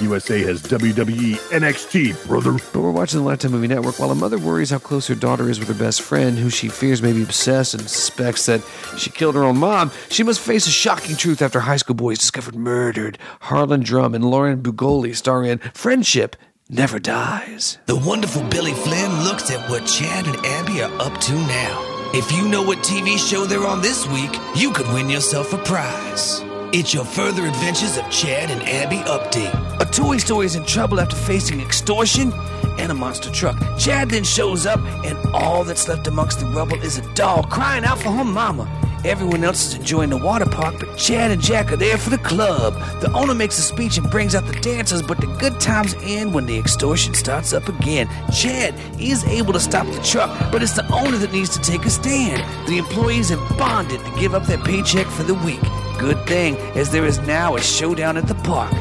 USA 0.00 0.42
has 0.42 0.62
WWE 0.62 1.36
NXT, 1.50 2.26
brother. 2.26 2.52
But 2.72 2.80
we're 2.80 2.90
watching 2.90 3.20
the 3.20 3.26
Lifetime 3.26 3.52
Movie 3.52 3.68
Network 3.68 3.98
while 3.98 4.10
a 4.10 4.14
mother 4.14 4.38
worries 4.38 4.70
how 4.70 4.78
close 4.78 5.06
her 5.06 5.14
daughter 5.14 5.48
is 5.48 5.58
with 5.58 5.68
her 5.68 5.74
best 5.74 6.02
friend, 6.02 6.38
who 6.38 6.50
she 6.50 6.68
fears 6.68 7.02
may 7.02 7.12
be 7.12 7.22
obsessed 7.22 7.74
and 7.74 7.82
suspects 7.88 8.46
that 8.46 8.62
she 8.98 9.10
killed 9.10 9.34
her 9.34 9.44
own 9.44 9.58
mom. 9.58 9.90
She 10.10 10.22
must 10.22 10.40
face 10.40 10.66
a 10.66 10.70
shocking 10.70 11.16
truth 11.16 11.40
after 11.42 11.60
high 11.60 11.76
school 11.76 11.94
boys 11.94 12.18
discovered 12.18 12.54
murdered. 12.54 13.18
Harlan 13.40 13.80
Drum 13.80 14.14
and 14.14 14.24
Lauren 14.24 14.62
Bugoli 14.62 15.14
star 15.14 15.44
in 15.44 15.58
Friendship 15.74 16.36
Never 16.68 16.98
Dies. 16.98 17.78
The 17.86 17.96
wonderful 17.96 18.42
Billy 18.44 18.72
Flynn 18.72 19.24
looks 19.24 19.50
at 19.50 19.70
what 19.70 19.86
Chad 19.86 20.26
and 20.26 20.36
Abby 20.44 20.82
are 20.82 21.00
up 21.00 21.20
to 21.22 21.32
now. 21.32 22.10
If 22.12 22.32
you 22.32 22.48
know 22.48 22.62
what 22.62 22.78
TV 22.78 23.18
show 23.18 23.44
they're 23.44 23.66
on 23.66 23.82
this 23.82 24.06
week, 24.08 24.30
you 24.54 24.72
could 24.72 24.86
win 24.88 25.10
yourself 25.10 25.52
a 25.52 25.58
prize. 25.58 26.45
It's 26.72 26.92
your 26.92 27.04
further 27.04 27.46
adventures 27.46 27.96
of 27.96 28.10
Chad 28.10 28.50
and 28.50 28.60
Abby 28.62 28.96
update. 29.08 29.80
A 29.80 29.84
toy 29.84 30.16
store 30.16 30.42
is 30.42 30.56
in 30.56 30.64
trouble 30.64 30.98
after 30.98 31.14
facing 31.14 31.60
extortion 31.60 32.32
and 32.78 32.90
a 32.90 32.94
monster 32.94 33.30
truck. 33.30 33.56
Chad 33.78 34.10
then 34.10 34.24
shows 34.24 34.66
up, 34.66 34.80
and 35.04 35.16
all 35.32 35.62
that's 35.62 35.86
left 35.86 36.08
amongst 36.08 36.40
the 36.40 36.46
rubble 36.46 36.76
is 36.82 36.98
a 36.98 37.14
doll 37.14 37.44
crying 37.44 37.84
out 37.84 38.00
for 38.00 38.10
her 38.10 38.24
mama. 38.24 38.68
Everyone 39.04 39.44
else 39.44 39.64
is 39.68 39.74
enjoying 39.74 40.10
the 40.10 40.16
water 40.16 40.44
park, 40.44 40.80
but 40.80 40.96
Chad 40.98 41.30
and 41.30 41.40
Jack 41.40 41.70
are 41.70 41.76
there 41.76 41.96
for 41.96 42.10
the 42.10 42.18
club. 42.18 42.74
The 43.00 43.12
owner 43.12 43.34
makes 43.34 43.58
a 43.58 43.62
speech 43.62 43.96
and 43.96 44.10
brings 44.10 44.34
out 44.34 44.46
the 44.46 44.60
dancers, 44.60 45.02
but 45.02 45.20
the 45.20 45.28
good 45.38 45.60
times 45.60 45.94
end 46.02 46.34
when 46.34 46.46
the 46.46 46.58
extortion 46.58 47.14
starts 47.14 47.52
up 47.52 47.68
again. 47.68 48.08
Chad 48.36 48.74
is 49.00 49.24
able 49.26 49.52
to 49.52 49.60
stop 49.60 49.86
the 49.86 50.02
truck, 50.02 50.50
but 50.50 50.64
it's 50.64 50.74
the 50.74 50.86
owner 50.92 51.16
that 51.18 51.32
needs 51.32 51.56
to 51.56 51.60
take 51.60 51.86
a 51.86 51.90
stand. 51.90 52.42
The 52.68 52.78
employees 52.78 53.28
have 53.28 53.56
bonded 53.56 54.04
to 54.04 54.10
give 54.18 54.34
up 54.34 54.46
their 54.46 54.58
paycheck 54.58 55.06
for 55.06 55.22
the 55.22 55.34
week. 55.34 55.60
Good 55.98 56.26
thing, 56.26 56.56
as 56.76 56.90
there 56.90 57.06
is 57.06 57.18
now 57.20 57.56
a 57.56 57.60
showdown 57.62 58.18
at 58.18 58.28
the 58.28 58.34
park. 58.34 58.72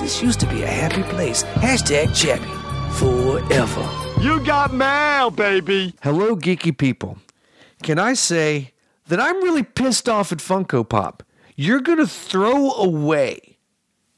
This 0.00 0.22
used 0.22 0.38
to 0.40 0.46
be 0.46 0.62
a 0.62 0.66
happy 0.66 1.02
place. 1.02 1.42
Hashtag 1.42 2.14
Chappie. 2.14 2.44
Forever. 2.98 3.88
You 4.20 4.44
got 4.44 4.74
mail, 4.74 5.30
baby. 5.30 5.94
Hello, 6.02 6.36
geeky 6.36 6.76
people. 6.76 7.16
Can 7.82 7.98
I 7.98 8.12
say 8.12 8.72
that 9.06 9.18
I'm 9.18 9.42
really 9.42 9.62
pissed 9.62 10.10
off 10.10 10.30
at 10.30 10.38
Funko 10.38 10.86
Pop? 10.86 11.22
You're 11.56 11.80
going 11.80 11.98
to 11.98 12.06
throw 12.06 12.72
away 12.72 13.47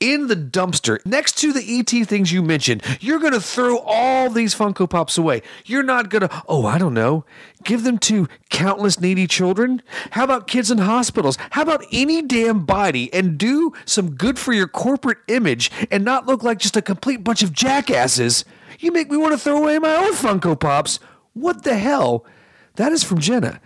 in 0.00 0.26
the 0.26 0.36
dumpster 0.36 1.04
next 1.06 1.38
to 1.38 1.52
the 1.52 1.78
ET 1.78 2.06
things 2.06 2.32
you 2.32 2.42
mentioned. 2.42 2.82
You're 3.00 3.20
going 3.20 3.34
to 3.34 3.40
throw 3.40 3.78
all 3.78 4.30
these 4.30 4.54
Funko 4.54 4.88
Pops 4.88 5.18
away. 5.18 5.42
You're 5.64 5.82
not 5.82 6.08
going 6.08 6.22
to, 6.22 6.42
oh, 6.48 6.66
I 6.66 6.78
don't 6.78 6.94
know, 6.94 7.24
give 7.62 7.84
them 7.84 7.98
to 7.98 8.26
countless 8.48 8.98
needy 9.00 9.26
children? 9.26 9.82
How 10.12 10.24
about 10.24 10.46
kids 10.46 10.70
in 10.70 10.78
hospitals? 10.78 11.36
How 11.50 11.62
about 11.62 11.84
any 11.92 12.22
damn 12.22 12.64
body 12.64 13.12
and 13.12 13.38
do 13.38 13.72
some 13.84 14.14
good 14.14 14.38
for 14.38 14.52
your 14.52 14.66
corporate 14.66 15.18
image 15.28 15.70
and 15.90 16.04
not 16.04 16.26
look 16.26 16.42
like 16.42 16.58
just 16.58 16.76
a 16.76 16.82
complete 16.82 17.22
bunch 17.22 17.42
of 17.42 17.52
jackasses? 17.52 18.44
You 18.78 18.92
make 18.92 19.10
me 19.10 19.16
want 19.18 19.32
to 19.32 19.38
throw 19.38 19.58
away 19.58 19.78
my 19.78 19.94
own 19.94 20.14
Funko 20.14 20.58
Pops. 20.58 20.98
What 21.34 21.62
the 21.62 21.76
hell? 21.76 22.24
That 22.76 22.92
is 22.92 23.04
from 23.04 23.18
Jenna. 23.18 23.60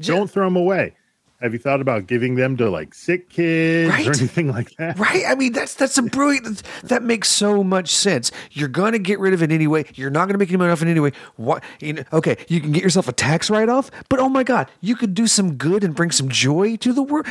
Don't 0.00 0.30
throw 0.30 0.46
them 0.46 0.56
away. 0.56 0.94
Have 1.40 1.52
you 1.52 1.58
thought 1.58 1.80
about 1.82 2.06
giving 2.06 2.36
them 2.36 2.56
to 2.56 2.70
like 2.70 2.94
sick 2.94 3.28
kids 3.28 3.90
Right. 3.90 4.06
or 4.06 4.10
anything 4.16 4.48
like 4.48 4.74
that? 4.76 4.98
Right? 4.98 5.24
I 5.28 5.34
mean, 5.34 5.52
that's 5.52 5.74
that's 5.74 5.98
a 5.98 6.02
brilliant. 6.02 6.62
That 6.84 7.02
makes 7.02 7.28
so 7.28 7.62
much 7.62 7.90
sense. 7.90 8.32
You're 8.52 8.68
gonna 8.68 8.98
get 8.98 9.18
rid 9.20 9.34
of 9.34 9.42
it 9.42 9.52
anyway. 9.52 9.84
You're 9.94 10.10
not 10.10 10.26
gonna 10.28 10.38
make 10.38 10.48
any 10.48 10.56
money 10.56 10.72
off 10.72 10.80
it 10.82 10.88
anyway. 10.88 11.12
What? 11.36 11.62
You 11.80 11.92
know, 11.94 12.04
okay, 12.12 12.36
you 12.48 12.60
can 12.60 12.72
get 12.72 12.82
yourself 12.82 13.06
a 13.08 13.12
tax 13.12 13.50
write 13.50 13.68
off, 13.68 13.90
but 14.08 14.18
oh 14.18 14.28
my 14.30 14.44
god, 14.44 14.70
you 14.80 14.96
could 14.96 15.12
do 15.14 15.26
some 15.26 15.56
good 15.56 15.84
and 15.84 15.94
bring 15.94 16.10
some 16.10 16.28
joy 16.30 16.76
to 16.76 16.92
the 16.92 17.02
world. 17.02 17.26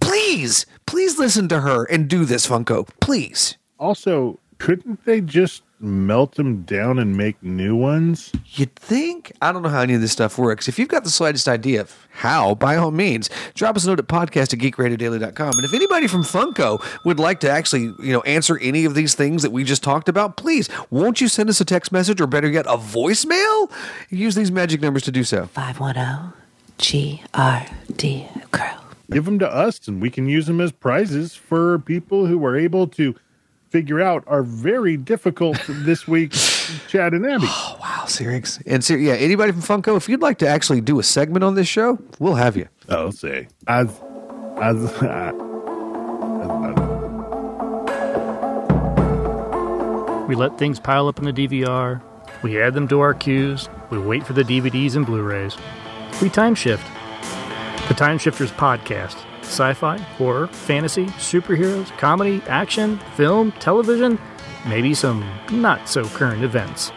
Please, 0.00 0.66
please 0.86 1.18
listen 1.18 1.48
to 1.48 1.60
her 1.60 1.84
and 1.84 2.08
do 2.08 2.24
this, 2.24 2.46
Funko. 2.46 2.88
Please. 3.00 3.56
Also, 3.78 4.38
couldn't 4.58 5.04
they 5.04 5.20
just 5.20 5.62
melt 5.84 6.34
them 6.36 6.62
down 6.62 6.98
and 6.98 7.16
make 7.16 7.42
new 7.42 7.76
ones? 7.76 8.32
You'd 8.46 8.74
think. 8.76 9.32
I 9.42 9.52
don't 9.52 9.62
know 9.62 9.68
how 9.68 9.82
any 9.82 9.94
of 9.94 10.00
this 10.00 10.12
stuff 10.12 10.38
works. 10.38 10.68
If 10.68 10.78
you've 10.78 10.88
got 10.88 11.04
the 11.04 11.10
slightest 11.10 11.46
idea 11.46 11.82
of 11.82 12.06
how, 12.10 12.54
by 12.54 12.76
all 12.76 12.90
means, 12.90 13.28
drop 13.54 13.76
us 13.76 13.84
a 13.84 13.88
note 13.88 13.98
at 13.98 14.08
podcast 14.08 14.52
at 14.52 14.58
geekradiodaily.com. 14.60 15.52
And 15.54 15.64
if 15.64 15.74
anybody 15.74 16.06
from 16.06 16.22
Funko 16.22 16.82
would 17.04 17.18
like 17.18 17.40
to 17.40 17.50
actually, 17.50 17.92
you 18.00 18.12
know, 18.12 18.22
answer 18.22 18.58
any 18.60 18.84
of 18.84 18.94
these 18.94 19.14
things 19.14 19.42
that 19.42 19.52
we 19.52 19.64
just 19.64 19.82
talked 19.82 20.08
about, 20.08 20.36
please, 20.36 20.68
won't 20.90 21.20
you 21.20 21.28
send 21.28 21.48
us 21.48 21.60
a 21.60 21.64
text 21.64 21.92
message 21.92 22.20
or 22.20 22.26
better 22.26 22.48
yet, 22.48 22.66
a 22.66 22.76
voicemail? 22.76 23.70
Use 24.10 24.34
these 24.34 24.50
magic 24.50 24.80
numbers 24.80 25.02
to 25.02 25.12
do 25.12 25.24
so. 25.24 25.46
510 25.46 26.32
GRD 26.78 28.50
Crow. 28.50 28.80
Give 29.10 29.24
them 29.26 29.38
to 29.38 29.48
us 29.48 29.86
and 29.86 30.00
we 30.00 30.10
can 30.10 30.28
use 30.28 30.46
them 30.46 30.60
as 30.60 30.72
prizes 30.72 31.34
for 31.34 31.78
people 31.78 32.26
who 32.26 32.44
are 32.44 32.56
able 32.56 32.86
to 32.88 33.14
figure 33.74 34.00
out 34.00 34.22
are 34.28 34.44
very 34.44 34.96
difficult 34.96 35.60
this 35.68 36.06
week 36.06 36.30
Chad 36.88 37.12
and 37.12 37.26
Abby. 37.26 37.46
Oh, 37.48 37.76
wow, 37.80 38.04
Sirix. 38.06 38.62
And 38.68 38.84
Sir, 38.84 38.96
yeah, 38.96 39.14
anybody 39.14 39.50
from 39.50 39.62
Funko, 39.62 39.96
if 39.96 40.08
you'd 40.08 40.22
like 40.22 40.38
to 40.38 40.46
actually 40.46 40.80
do 40.80 41.00
a 41.00 41.02
segment 41.02 41.42
on 41.42 41.56
this 41.56 41.66
show, 41.66 41.98
we'll 42.20 42.36
have 42.36 42.56
you. 42.56 42.68
Oh, 42.88 43.06
I'll 43.06 43.12
say. 43.12 43.48
As 43.66 43.88
as, 44.58 44.76
as 45.02 45.34
We 50.28 50.36
let 50.36 50.56
things 50.56 50.78
pile 50.78 51.08
up 51.08 51.18
in 51.18 51.24
the 51.24 51.32
DVR. 51.32 52.00
We 52.44 52.62
add 52.62 52.74
them 52.74 52.86
to 52.86 53.00
our 53.00 53.12
queues. 53.12 53.68
We 53.90 53.98
wait 53.98 54.24
for 54.24 54.34
the 54.34 54.44
DVDs 54.44 54.94
and 54.94 55.04
Blu 55.04 55.20
rays. 55.20 55.56
We 56.22 56.28
time 56.30 56.54
shift. 56.54 56.86
The 57.88 57.94
Time 57.94 58.18
Shifters 58.18 58.52
Podcast 58.52 59.16
sci 59.44 59.72
fi, 59.74 59.98
horror, 59.98 60.46
fantasy, 60.48 61.06
superheroes, 61.06 61.96
comedy, 61.98 62.42
action, 62.48 62.98
film, 63.16 63.52
television, 63.52 64.18
maybe 64.66 64.94
some 64.94 65.24
not 65.52 65.88
so 65.88 66.04
current 66.08 66.42
events. 66.42 66.90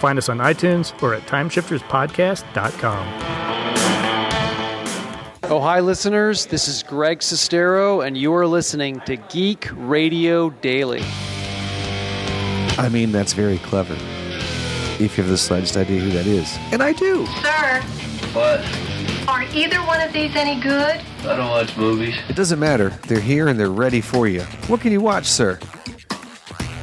Find 0.00 0.18
us 0.18 0.28
on 0.28 0.38
iTunes 0.38 0.92
or 1.02 1.14
at 1.14 1.22
timeshifterspodcast.com. 1.26 3.08
Oh, 5.50 5.60
hi, 5.60 5.80
listeners. 5.80 6.46
This 6.46 6.68
is 6.68 6.82
Greg 6.82 7.18
Sestero, 7.20 8.04
and 8.04 8.16
you 8.16 8.34
are 8.34 8.46
listening 8.46 9.00
to 9.00 9.16
Geek 9.16 9.68
Radio 9.74 10.50
Daily. 10.50 11.02
I 12.76 12.88
mean, 12.90 13.12
that's 13.12 13.34
very 13.34 13.58
clever. 13.58 13.94
If 14.98 15.16
you 15.18 15.22
have 15.22 15.28
the 15.28 15.38
slightest 15.38 15.76
idea 15.76 16.00
who 16.00 16.10
that 16.10 16.26
is. 16.26 16.56
And 16.72 16.82
I 16.82 16.92
do. 16.92 17.24
Sir, 17.26 17.80
What? 18.32 18.64
are 19.28 19.42
either 19.54 19.78
one 19.82 20.00
of 20.00 20.12
these 20.12 20.34
any 20.34 20.60
good? 20.60 21.00
I 21.26 21.36
don't 21.36 21.50
watch 21.50 21.76
movies. 21.76 22.14
It 22.28 22.36
doesn't 22.36 22.58
matter. 22.58 22.90
They're 23.08 23.20
here 23.20 23.48
and 23.48 23.58
they're 23.58 23.70
ready 23.70 24.00
for 24.00 24.28
you. 24.28 24.42
What 24.68 24.80
can 24.80 24.92
you 24.92 25.00
watch, 25.00 25.26
sir? 25.26 25.58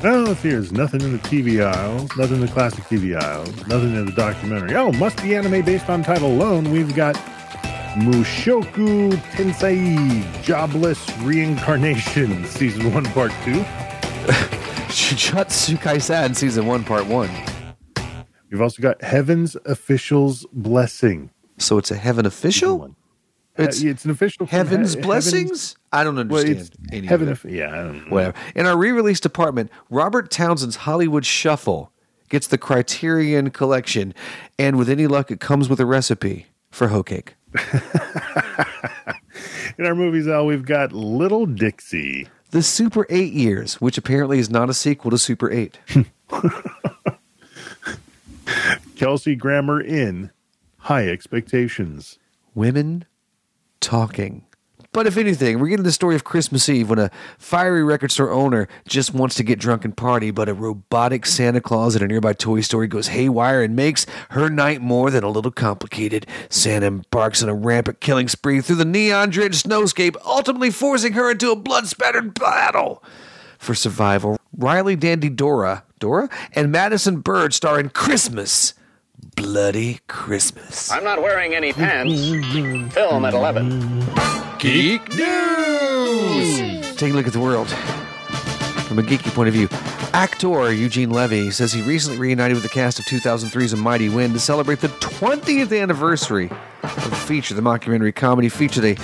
Well, 0.04 0.34
let's. 0.34 0.50
There's 0.50 0.72
nothing 0.72 1.02
in 1.02 1.12
the 1.12 1.20
TV 1.20 1.64
aisle, 1.64 2.08
nothing 2.18 2.38
in 2.38 2.42
the 2.42 2.48
classic 2.48 2.84
TV 2.86 3.16
aisle, 3.22 3.46
nothing 3.68 3.96
in 3.96 4.08
the 4.08 4.12
documentary. 4.14 4.76
Oh, 4.76 4.92
must 4.94 5.22
be 5.22 5.36
anime 5.36 5.64
based 5.64 5.90
on 5.90 6.02
title 6.02 6.32
alone. 6.32 6.72
We've 6.72 6.96
got 6.96 7.14
Mushoku 7.94 9.12
Tensei 9.34 10.42
Jobless 10.42 11.16
Reincarnation, 11.20 12.46
Season 12.48 12.92
1, 12.92 13.06
Part 13.06 13.32
2. 13.44 13.52
Jujutsu 14.92 15.78
Kaisen 15.78 16.36
Season 16.36 16.66
1, 16.66 16.84
Part 16.84 17.06
1. 17.06 17.30
We've 18.50 18.62
also 18.62 18.82
got 18.82 19.02
Heaven's 19.04 19.56
Official's 19.66 20.48
Blessing. 20.52 21.30
So 21.60 21.78
it's 21.78 21.92
a 21.92 21.96
heaven 21.96 22.26
Season 22.26 22.26
official? 22.26 22.96
1. 23.55 23.67
It's 23.67 23.84
Uh, 23.84 23.88
it's 23.88 24.05
an 24.05 24.12
official 24.12 24.46
Heaven's 24.46 24.93
he- 24.96 25.01
blessings? 25.01 25.75
I 25.91 26.03
don't 26.03 26.17
understand. 26.17 26.58
it's 26.58 26.72
any 26.91 27.08
heaven. 27.08 27.29
Of, 27.29 27.43
yeah, 27.46 27.67
I 27.70 27.84
don't 27.84 28.05
know. 28.05 28.12
Whatever. 28.13 28.38
In 28.55 28.65
our 28.65 28.77
re-release 28.77 29.20
department, 29.20 29.70
Robert 29.89 30.29
Townsend's 30.31 30.77
Hollywood 30.77 31.25
Shuffle 31.25 31.91
gets 32.29 32.48
the 32.48 32.58
Criterion 32.58 33.50
Collection, 33.51 34.13
and 34.58 34.77
with 34.77 34.89
any 34.89 35.05
luck, 35.08 35.31
it 35.31 35.39
comes 35.41 35.67
with 35.67 35.79
a 35.81 35.86
recipe 35.86 36.46
for 36.70 36.88
hoe 36.88 37.03
cake. 37.03 37.36
In 39.77 39.86
our 39.86 39.96
movies, 39.96 40.27
aisle, 40.27 40.46
we've 40.46 40.65
got 40.65 40.91
Little 40.93 41.46
Dixie. 41.46 42.27
The 42.51 42.62
Super 42.62 43.05
8 43.10 43.34
Years, 43.34 43.75
which 43.81 43.98
apparently 43.98 44.38
is 44.39 44.50
not 44.50 44.70
a 44.70 44.74
sequel 44.74 45.12
to 45.12 45.17
Super 45.17 45.50
8. 45.51 45.77
Kelsey 48.96 49.36
Grammer 49.36 49.81
in 49.81 50.31
High 50.79 51.08
Expectations. 51.08 52.20
Women 52.53 53.05
talking. 53.82 54.46
But 54.94 55.08
if 55.08 55.16
anything, 55.16 55.60
we're 55.60 55.70
getting 55.70 55.86
the 55.86 55.92
story 55.94 56.16
of 56.16 56.26
Christmas 56.26 56.68
Eve 56.68 56.90
when 56.90 57.00
a 57.00 57.12
fiery 57.38 57.82
record 57.82 58.12
store 58.12 58.30
owner 58.30 58.68
just 58.86 59.14
wants 59.14 59.36
to 59.36 59.44
get 59.44 59.58
drunk 59.58 59.86
and 59.86 59.96
party, 59.96 60.32
but 60.32 60.50
a 60.50 60.54
robotic 60.54 61.26
Santa 61.26 61.62
Claus 61.62 61.96
at 61.96 62.02
a 62.02 62.08
nearby 62.08 62.34
toy 62.34 62.60
store 62.60 62.86
goes 62.88 63.08
haywire 63.08 63.64
and 63.64 63.74
makes 63.74 64.06
her 64.32 64.50
night 64.50 64.82
more 64.82 65.10
than 65.10 65.24
a 65.24 65.30
little 65.30 65.52
complicated. 65.52 66.28
Santa 66.50 66.88
embarks 66.88 67.42
on 67.42 67.48
a 67.48 67.54
rampant 67.54 68.02
killing 68.02 68.28
spree 68.28 68.60
through 68.60 68.76
the 68.76 68.86
neon 68.86 69.30
drenched 69.30 69.66
snowscape, 69.66 70.18
ultimately 70.26 70.70
forcing 70.70 71.14
her 71.14 71.32
into 71.32 71.52
a 71.52 71.56
blood 71.56 71.88
spattered 71.88 72.34
battle. 72.34 73.02
For 73.58 73.74
survival, 73.74 74.38
Riley 74.58 74.98
Dandy 74.98 75.30
Dora, 75.30 75.86
Dora, 76.00 76.28
and 76.52 76.70
Madison 76.70 77.22
Bird 77.22 77.54
star 77.54 77.80
in 77.80 77.92
Christmas. 77.92 78.74
Bloody 79.36 80.00
Christmas. 80.08 80.92
I'm 80.92 81.04
not 81.04 81.22
wearing 81.22 81.56
any 81.56 81.74
pants. 81.74 82.30
Film 82.94 83.26
at 83.26 83.34
11. 83.34 84.06
Geek 84.60 85.08
News! 85.16 86.96
Take 86.96 87.14
a 87.14 87.16
look 87.16 87.28
at 87.28 87.34
the 87.34 87.40
world 87.40 87.70
from 87.70 89.00
a 89.00 89.04
geeky 89.04 89.34
point 89.34 89.48
of 89.48 89.54
view. 89.54 89.68
Actor 90.14 90.74
Eugene 90.74 91.10
Levy 91.10 91.50
says 91.52 91.72
he 91.72 91.82
recently 91.82 92.20
reunited 92.20 92.56
with 92.56 92.64
the 92.64 92.70
cast 92.70 93.00
of 93.00 93.06
2003's 93.06 93.72
A 93.72 93.78
Mighty 93.78 94.10
Wind 94.10 94.34
to 94.34 94.40
celebrate 94.40 94.80
the 94.82 94.90
20th 94.90 95.80
anniversary 95.82 96.50
of 96.84 97.10
the 97.10 97.16
feature. 97.16 97.54
The 97.54 97.62
mockumentary 97.62 98.14
comedy 98.14 98.50
featured 98.50 98.84
a, 98.84 98.96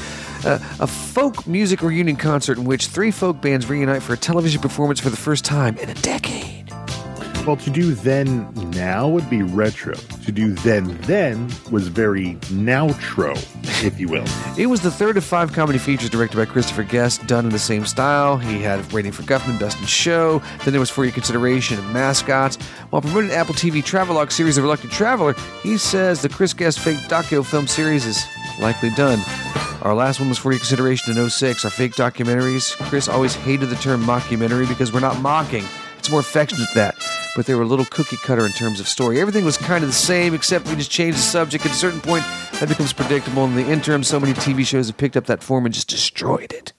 uh, 0.46 0.60
a 0.82 0.88
folk 0.88 1.48
music 1.48 1.82
reunion 1.82 2.18
concert 2.18 2.58
in 2.58 2.66
which 2.66 2.88
three 2.88 3.12
folk 3.12 3.40
bands 3.40 3.70
reunite 3.70 4.04
for 4.04 4.14
a 4.14 4.18
television 4.18 4.62
performance 4.62 5.00
for 5.00 5.10
the 5.10 5.18
first 5.18 5.46
time 5.46 5.78
in 5.78 5.90
a 5.90 5.94
decade. 5.94 6.57
Well, 7.48 7.56
to 7.56 7.70
do 7.70 7.94
then 7.94 8.54
now 8.72 9.08
would 9.08 9.30
be 9.30 9.42
retro. 9.42 9.94
To 9.94 10.32
do 10.34 10.52
then 10.52 10.98
then 11.04 11.50
was 11.72 11.88
very 11.88 12.38
now-tro, 12.52 13.36
if 13.86 13.98
you 13.98 14.10
will. 14.10 14.26
It 14.58 14.66
was 14.66 14.82
the 14.82 14.92
third 14.92 15.16
of 15.16 15.24
five 15.24 15.54
comedy 15.54 15.78
features 15.78 16.10
directed 16.10 16.36
by 16.36 16.44
Christopher 16.44 16.84
Guest, 16.84 17.26
done 17.26 17.46
in 17.46 17.52
the 17.52 17.60
same 17.60 17.86
style. 17.86 18.36
He 18.36 18.62
had 18.62 18.92
Waiting 18.92 19.14
for 19.14 19.22
Guffman, 19.22 19.60
Best 19.60 19.80
in 19.80 19.86
Show. 19.86 20.42
Then 20.66 20.74
there 20.74 20.80
was 20.82 20.90
For 20.90 21.06
Your 21.06 21.14
Consideration 21.14 21.80
and 21.80 21.94
Mascots. 21.94 22.58
While 22.90 23.02
promoting 23.02 23.32
Apple 23.32 23.54
TV 23.54 23.82
Travelogue 23.82 24.32
series, 24.32 24.58
The 24.58 24.64
Reluctant 24.64 24.92
Traveler, 24.92 25.36
he 25.64 25.78
says 25.78 26.22
the 26.22 26.28
Chris 26.28 26.54
Guest 26.54 26.80
fake 26.80 26.98
docu 27.08 27.46
film 27.46 27.68
series 27.68 28.06
is 28.06 28.26
likely 28.60 28.90
done. 28.90 29.20
Our 29.84 29.94
last 29.94 30.20
one 30.20 30.28
was 30.28 30.38
For 30.38 30.52
Your 30.52 30.60
Consideration 30.60 31.18
in 31.18 31.30
06. 31.30 31.64
Our 31.64 31.72
fake 31.72 31.94
documentaries, 31.94 32.76
Chris 32.90 33.08
always 33.08 33.36
hated 33.36 33.70
the 33.70 33.76
term 33.76 34.04
mockumentary 34.04 34.68
because 34.68 34.92
we're 34.92 35.00
not 35.00 35.22
mocking. 35.22 35.64
It's 36.00 36.10
more 36.10 36.20
affectionate 36.20 36.68
than 36.74 36.84
that. 36.84 36.97
But 37.38 37.46
they 37.46 37.54
were 37.54 37.62
a 37.62 37.68
little 37.68 37.86
cookie 37.86 38.18
cutter 38.18 38.48
in 38.48 38.52
terms 38.52 38.80
of 38.80 38.88
story. 38.88 39.22
Everything 39.22 39.46
was 39.46 39.58
kind 39.58 39.84
of 39.84 39.90
the 39.92 39.96
same, 39.96 40.34
except 40.34 40.68
we 40.68 40.76
just 40.76 40.90
changed 40.90 41.20
the 41.20 41.22
subject. 41.22 41.68
At 41.68 41.72
a 41.72 41.76
certain 41.76 42.02
point, 42.02 42.26
that 42.54 42.68
becomes 42.68 42.94
predictable. 42.94 43.46
In 43.46 43.54
the 43.54 43.70
interim, 43.70 44.02
so 44.02 44.20
many 44.20 44.34
TV 44.34 44.66
shows 44.66 44.88
have 44.88 44.98
picked 44.98 45.16
up 45.16 45.28
that 45.28 45.44
form 45.44 45.66
and 45.66 45.74
just 45.74 45.88
destroyed 45.88 46.52
it. 46.52 46.74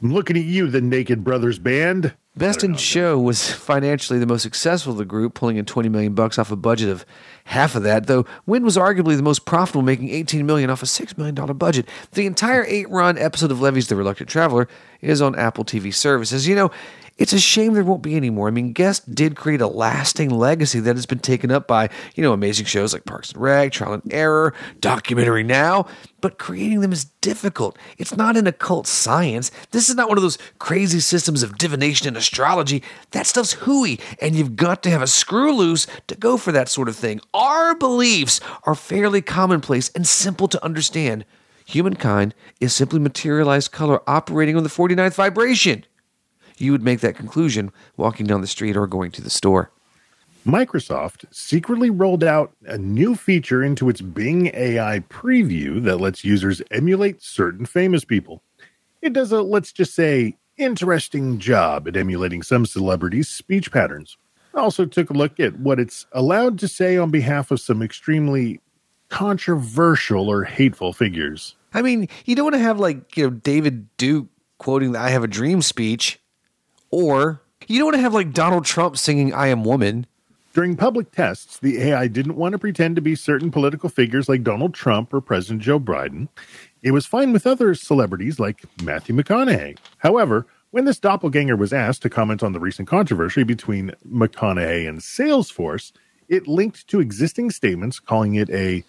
I'm 0.00 0.14
looking 0.14 0.36
at 0.36 0.44
you, 0.44 0.68
the 0.68 0.80
Naked 0.80 1.24
Brothers 1.24 1.58
Band. 1.58 2.14
Best 2.36 2.62
in 2.62 2.76
Show 2.76 3.18
was 3.18 3.50
financially 3.50 4.18
the 4.20 4.26
most 4.26 4.42
successful 4.42 4.92
of 4.92 4.98
the 4.98 5.04
group, 5.04 5.34
pulling 5.34 5.56
in 5.56 5.64
20 5.64 5.88
million 5.88 6.14
bucks 6.14 6.38
off 6.38 6.52
a 6.52 6.56
budget 6.56 6.90
of 6.90 7.06
half 7.46 7.74
of 7.74 7.82
that, 7.82 8.06
though 8.06 8.26
Wind 8.44 8.64
was 8.64 8.76
arguably 8.76 9.16
the 9.16 9.22
most 9.22 9.46
profitable, 9.46 9.82
making 9.82 10.10
18 10.10 10.46
million 10.46 10.68
off 10.70 10.82
a 10.82 10.86
$6 10.86 11.18
million 11.18 11.34
budget. 11.56 11.88
The 12.12 12.26
entire 12.26 12.64
eight-run 12.66 13.18
episode 13.18 13.50
of 13.50 13.60
Levy's 13.60 13.88
The 13.88 13.96
Reluctant 13.96 14.28
Traveler 14.28 14.68
is 15.00 15.22
on 15.22 15.34
Apple 15.34 15.64
TV 15.64 15.92
services. 15.92 16.46
You 16.46 16.54
know, 16.54 16.70
it's 17.18 17.32
a 17.32 17.40
shame 17.40 17.72
there 17.72 17.84
won't 17.84 18.02
be 18.02 18.14
any 18.14 18.28
more. 18.28 18.48
I 18.48 18.50
mean, 18.50 18.72
Guest 18.72 19.14
did 19.14 19.36
create 19.36 19.62
a 19.62 19.66
lasting 19.66 20.28
legacy 20.30 20.80
that 20.80 20.96
has 20.96 21.06
been 21.06 21.18
taken 21.18 21.50
up 21.50 21.66
by, 21.66 21.88
you 22.14 22.22
know, 22.22 22.32
amazing 22.32 22.66
shows 22.66 22.92
like 22.92 23.06
Parks 23.06 23.32
and 23.32 23.40
Rec, 23.40 23.72
Trial 23.72 23.94
and 23.94 24.12
Error, 24.12 24.52
Documentary 24.80 25.42
Now, 25.42 25.86
but 26.20 26.38
creating 26.38 26.80
them 26.80 26.92
is 26.92 27.06
difficult. 27.22 27.78
It's 27.96 28.16
not 28.16 28.36
an 28.36 28.46
occult 28.46 28.86
science. 28.86 29.50
This 29.70 29.88
is 29.88 29.94
not 29.94 30.08
one 30.08 30.18
of 30.18 30.22
those 30.22 30.38
crazy 30.58 31.00
systems 31.00 31.42
of 31.42 31.56
divination 31.56 32.06
and 32.06 32.16
astrology. 32.18 32.82
That 33.12 33.26
stuff's 33.26 33.52
hooey, 33.52 33.98
and 34.20 34.34
you've 34.34 34.56
got 34.56 34.82
to 34.82 34.90
have 34.90 35.02
a 35.02 35.06
screw 35.06 35.54
loose 35.54 35.86
to 36.08 36.14
go 36.14 36.36
for 36.36 36.52
that 36.52 36.68
sort 36.68 36.88
of 36.88 36.96
thing. 36.96 37.20
Our 37.32 37.74
beliefs 37.74 38.40
are 38.64 38.74
fairly 38.74 39.22
commonplace 39.22 39.90
and 39.94 40.06
simple 40.06 40.48
to 40.48 40.62
understand. 40.62 41.24
Humankind 41.64 42.34
is 42.60 42.74
simply 42.74 42.98
materialized 42.98 43.72
color 43.72 44.02
operating 44.06 44.56
on 44.56 44.62
the 44.62 44.68
49th 44.68 45.14
vibration 45.14 45.84
you 46.56 46.72
would 46.72 46.82
make 46.82 47.00
that 47.00 47.16
conclusion 47.16 47.72
walking 47.96 48.26
down 48.26 48.40
the 48.40 48.46
street 48.46 48.76
or 48.76 48.86
going 48.86 49.10
to 49.12 49.22
the 49.22 49.30
store. 49.30 49.70
Microsoft 50.46 51.24
secretly 51.32 51.90
rolled 51.90 52.22
out 52.22 52.52
a 52.66 52.78
new 52.78 53.16
feature 53.16 53.64
into 53.64 53.88
its 53.88 54.00
Bing 54.00 54.52
AI 54.54 55.00
preview 55.08 55.82
that 55.82 55.96
lets 55.96 56.24
users 56.24 56.62
emulate 56.70 57.20
certain 57.20 57.66
famous 57.66 58.04
people. 58.04 58.42
It 59.02 59.12
does 59.12 59.32
a, 59.32 59.42
let's 59.42 59.72
just 59.72 59.94
say, 59.94 60.36
interesting 60.56 61.38
job 61.38 61.88
at 61.88 61.96
emulating 61.96 62.42
some 62.42 62.64
celebrities' 62.64 63.28
speech 63.28 63.72
patterns. 63.72 64.16
I 64.54 64.60
also 64.60 64.86
took 64.86 65.10
a 65.10 65.14
look 65.14 65.38
at 65.40 65.58
what 65.58 65.80
it's 65.80 66.06
allowed 66.12 66.58
to 66.60 66.68
say 66.68 66.96
on 66.96 67.10
behalf 67.10 67.50
of 67.50 67.60
some 67.60 67.82
extremely 67.82 68.60
controversial 69.08 70.28
or 70.28 70.44
hateful 70.44 70.92
figures. 70.92 71.56
I 71.74 71.82
mean, 71.82 72.08
you 72.24 72.34
don't 72.36 72.46
want 72.46 72.54
to 72.54 72.60
have 72.60 72.78
like, 72.78 73.16
you 73.16 73.24
know, 73.24 73.30
David 73.30 73.88
Duke 73.96 74.26
quoting 74.58 74.92
the 74.92 75.00
I 75.00 75.10
Have 75.10 75.24
a 75.24 75.28
Dream 75.28 75.60
speech, 75.60 76.20
or 76.96 77.42
you 77.66 77.78
don't 77.78 77.88
want 77.88 77.96
to 77.96 78.00
have 78.00 78.14
like 78.14 78.32
Donald 78.32 78.64
Trump 78.64 78.96
singing 78.96 79.34
I 79.34 79.48
Am 79.48 79.64
Woman. 79.64 80.06
During 80.54 80.76
public 80.76 81.12
tests, 81.12 81.58
the 81.58 81.76
AI 81.82 82.08
didn't 82.08 82.36
want 82.36 82.52
to 82.52 82.58
pretend 82.58 82.96
to 82.96 83.02
be 83.02 83.14
certain 83.14 83.50
political 83.50 83.90
figures 83.90 84.30
like 84.30 84.42
Donald 84.42 84.72
Trump 84.72 85.12
or 85.12 85.20
President 85.20 85.60
Joe 85.60 85.78
Biden. 85.78 86.28
It 86.82 86.92
was 86.92 87.04
fine 87.04 87.34
with 87.34 87.46
other 87.46 87.74
celebrities 87.74 88.40
like 88.40 88.64
Matthew 88.82 89.14
McConaughey. 89.14 89.76
However, 89.98 90.46
when 90.70 90.86
this 90.86 90.98
doppelganger 90.98 91.54
was 91.54 91.74
asked 91.74 92.00
to 92.00 92.08
comment 92.08 92.42
on 92.42 92.54
the 92.54 92.60
recent 92.60 92.88
controversy 92.88 93.42
between 93.42 93.92
McConaughey 94.10 94.88
and 94.88 95.00
Salesforce, 95.00 95.92
it 96.30 96.48
linked 96.48 96.88
to 96.88 97.00
existing 97.00 97.50
statements 97.50 98.00
calling 98.00 98.36
it 98.36 98.48
a 98.48 98.82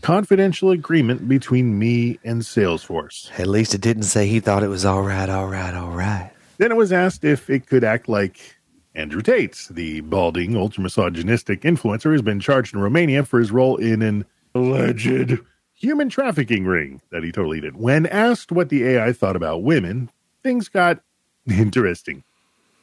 confidential 0.00 0.72
agreement 0.72 1.28
between 1.28 1.78
me 1.78 2.18
and 2.24 2.42
Salesforce. 2.42 3.30
At 3.38 3.46
least 3.46 3.72
it 3.72 3.80
didn't 3.80 4.02
say 4.02 4.26
he 4.26 4.40
thought 4.40 4.64
it 4.64 4.68
was 4.68 4.84
all 4.84 5.02
right, 5.02 5.28
all 5.28 5.46
right, 5.46 5.74
all 5.74 5.92
right. 5.92 6.32
Then 6.62 6.70
it 6.70 6.76
was 6.76 6.92
asked 6.92 7.24
if 7.24 7.50
it 7.50 7.66
could 7.66 7.82
act 7.82 8.08
like 8.08 8.54
Andrew 8.94 9.20
Tate, 9.20 9.66
the 9.68 10.00
balding, 10.00 10.56
ultra 10.56 10.84
misogynistic 10.84 11.62
influencer, 11.62 12.04
who's 12.04 12.22
been 12.22 12.38
charged 12.38 12.72
in 12.72 12.80
Romania 12.80 13.24
for 13.24 13.40
his 13.40 13.50
role 13.50 13.76
in 13.78 14.00
an 14.00 14.24
alleged 14.54 15.40
human 15.74 16.08
trafficking 16.08 16.64
ring 16.64 17.02
that 17.10 17.24
he 17.24 17.32
totally 17.32 17.60
did. 17.60 17.74
When 17.74 18.06
asked 18.06 18.52
what 18.52 18.68
the 18.68 18.84
AI 18.84 19.12
thought 19.12 19.34
about 19.34 19.64
women, 19.64 20.08
things 20.44 20.68
got 20.68 21.00
interesting. 21.50 22.22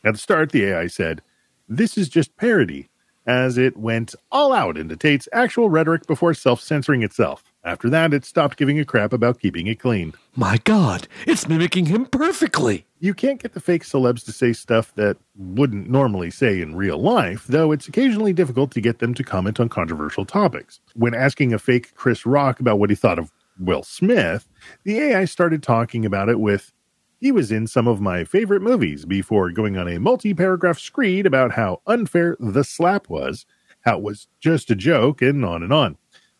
At 0.03 0.15
the 0.15 0.19
start, 0.19 0.51
the 0.51 0.65
AI 0.65 0.88
said, 0.88 1.21
This 1.69 1.98
is 1.98 2.09
just 2.09 2.36
parody, 2.36 2.89
as 3.25 3.57
it 3.57 3.77
went 3.77 4.13
all 4.29 4.51
out 4.51 4.77
into 4.77 4.98
Tate's 4.98 5.29
actual 5.31 5.69
rhetoric 5.69 6.05
before 6.05 6.33
self 6.33 6.59
censoring 6.59 7.01
itself. 7.01 7.49
After 7.69 7.88
that, 7.91 8.15
it 8.15 8.25
stopped 8.25 8.57
giving 8.57 8.79
a 8.79 8.83
crap 8.83 9.13
about 9.13 9.39
keeping 9.39 9.67
it 9.67 9.79
clean. 9.79 10.15
My 10.35 10.57
God, 10.63 11.07
it's 11.27 11.47
mimicking 11.47 11.85
him 11.85 12.07
perfectly. 12.07 12.88
You 12.99 13.13
can't 13.13 13.39
get 13.39 13.53
the 13.53 13.59
fake 13.59 13.83
celebs 13.83 14.25
to 14.25 14.31
say 14.31 14.53
stuff 14.53 14.91
that 14.95 15.17
wouldn't 15.38 15.88
normally 15.88 16.31
say 16.31 16.61
in 16.61 16.75
real 16.75 16.97
life, 16.97 17.45
though 17.45 17.71
it's 17.71 17.88
occasionally 17.88 18.33
difficult 18.33 18.71
to 18.71 18.81
get 18.81 18.97
them 18.97 19.13
to 19.13 19.23
comment 19.23 19.59
on 19.59 19.69
controversial 19.69 20.25
topics. 20.25 20.79
When 20.95 21.13
asking 21.13 21.53
a 21.53 21.59
fake 21.59 21.93
Chris 21.93 22.25
Rock 22.25 22.59
about 22.59 22.79
what 22.79 22.89
he 22.89 22.95
thought 22.95 23.19
of 23.19 23.31
Will 23.59 23.83
Smith, 23.83 24.49
the 24.83 24.97
AI 24.97 25.25
started 25.25 25.61
talking 25.61 26.07
about 26.07 26.27
it 26.27 26.39
with, 26.39 26.73
he 27.19 27.31
was 27.31 27.51
in 27.51 27.67
some 27.67 27.88
of 27.88 28.01
my 28.01 28.23
favorite 28.23 28.63
movies 28.63 29.05
before 29.05 29.51
going 29.51 29.77
on 29.77 29.88
a 29.88 29.99
multi 29.99 30.33
paragraph 30.33 30.79
screed 30.79 31.27
about 31.27 31.51
how 31.51 31.83
unfair 31.85 32.35
the 32.39 32.63
slap 32.63 33.09
was, 33.09 33.45
how 33.81 33.97
it 33.97 34.03
was 34.03 34.27
just 34.39 34.71
a 34.71 34.75
joke, 34.75 35.21
and 35.21 35.45
on 35.45 35.61
and 35.61 35.71
on. 35.71 35.97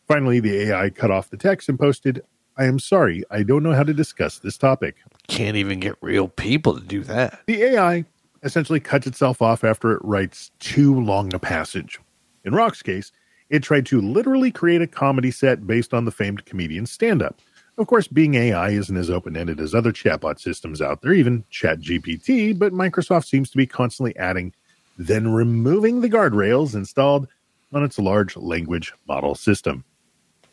Finally, 0.10 0.39
the 0.39 0.63
AI 0.63 0.89
cut 0.89 1.12
off 1.12 1.30
the 1.30 1.38
text 1.38 1.70
and 1.70 1.78
posted, 1.78 2.24
I 2.58 2.66
am 2.66 2.80
sorry, 2.80 3.24
I 3.30 3.44
don't 3.44 3.62
know 3.62 3.75
how 3.75 3.84
to 3.84 3.94
discuss 3.94 4.39
this 4.39 4.58
topic. 4.58 4.96
Can't 5.28 5.56
even 5.56 5.80
get 5.80 5.98
real 6.01 6.28
people 6.28 6.74
to 6.74 6.84
do 6.84 7.04
that. 7.04 7.42
The 7.46 7.62
AI 7.62 8.06
essentially 8.42 8.80
cuts 8.80 9.06
itself 9.06 9.39
off 9.39 9.63
after 9.63 9.92
it 9.92 10.01
writes 10.04 10.50
too 10.58 11.00
long 11.00 11.32
a 11.36 11.38
passage. 11.38 12.00
In 12.44 12.56
Rock's 12.56 12.82
case, 12.82 13.12
it 13.51 13.62
tried 13.62 13.86
to 13.86 14.01
literally 14.01 14.50
create 14.50 14.82
a 14.82 14.88
comedy 14.88 15.30
set 15.30 15.68
based 15.68 15.94
on 15.94 16.06
the 16.06 16.12
famed 16.12 16.44
comedian's 16.46 16.92
stand 16.92 17.22
up. 17.22 17.39
Of 17.78 17.86
course, 17.86 18.08
being 18.08 18.34
AI 18.34 18.72
isn't 18.72 18.98
as 18.98 19.12
open 19.12 19.38
ended 19.38 19.60
as 19.60 19.75
other 19.75 19.92
chatbot 19.92 20.39
systems 20.39 20.82
out 20.82 21.04
there, 21.04 21.13
even 21.13 21.44
ChatGPT, 21.51 22.58
but 22.58 22.74
Microsoft 22.74 23.28
seems 23.28 23.51
to 23.51 23.58
be 23.58 23.68
constantly 23.68 24.18
adding, 24.18 24.56
then 24.98 25.32
removing 25.32 26.01
the 26.01 26.10
guardrails 26.10 26.74
installed 26.74 27.28
on 27.72 27.84
its 27.84 28.00
large 28.00 28.36
language 28.36 28.92
model 29.08 29.36
system. 29.36 29.84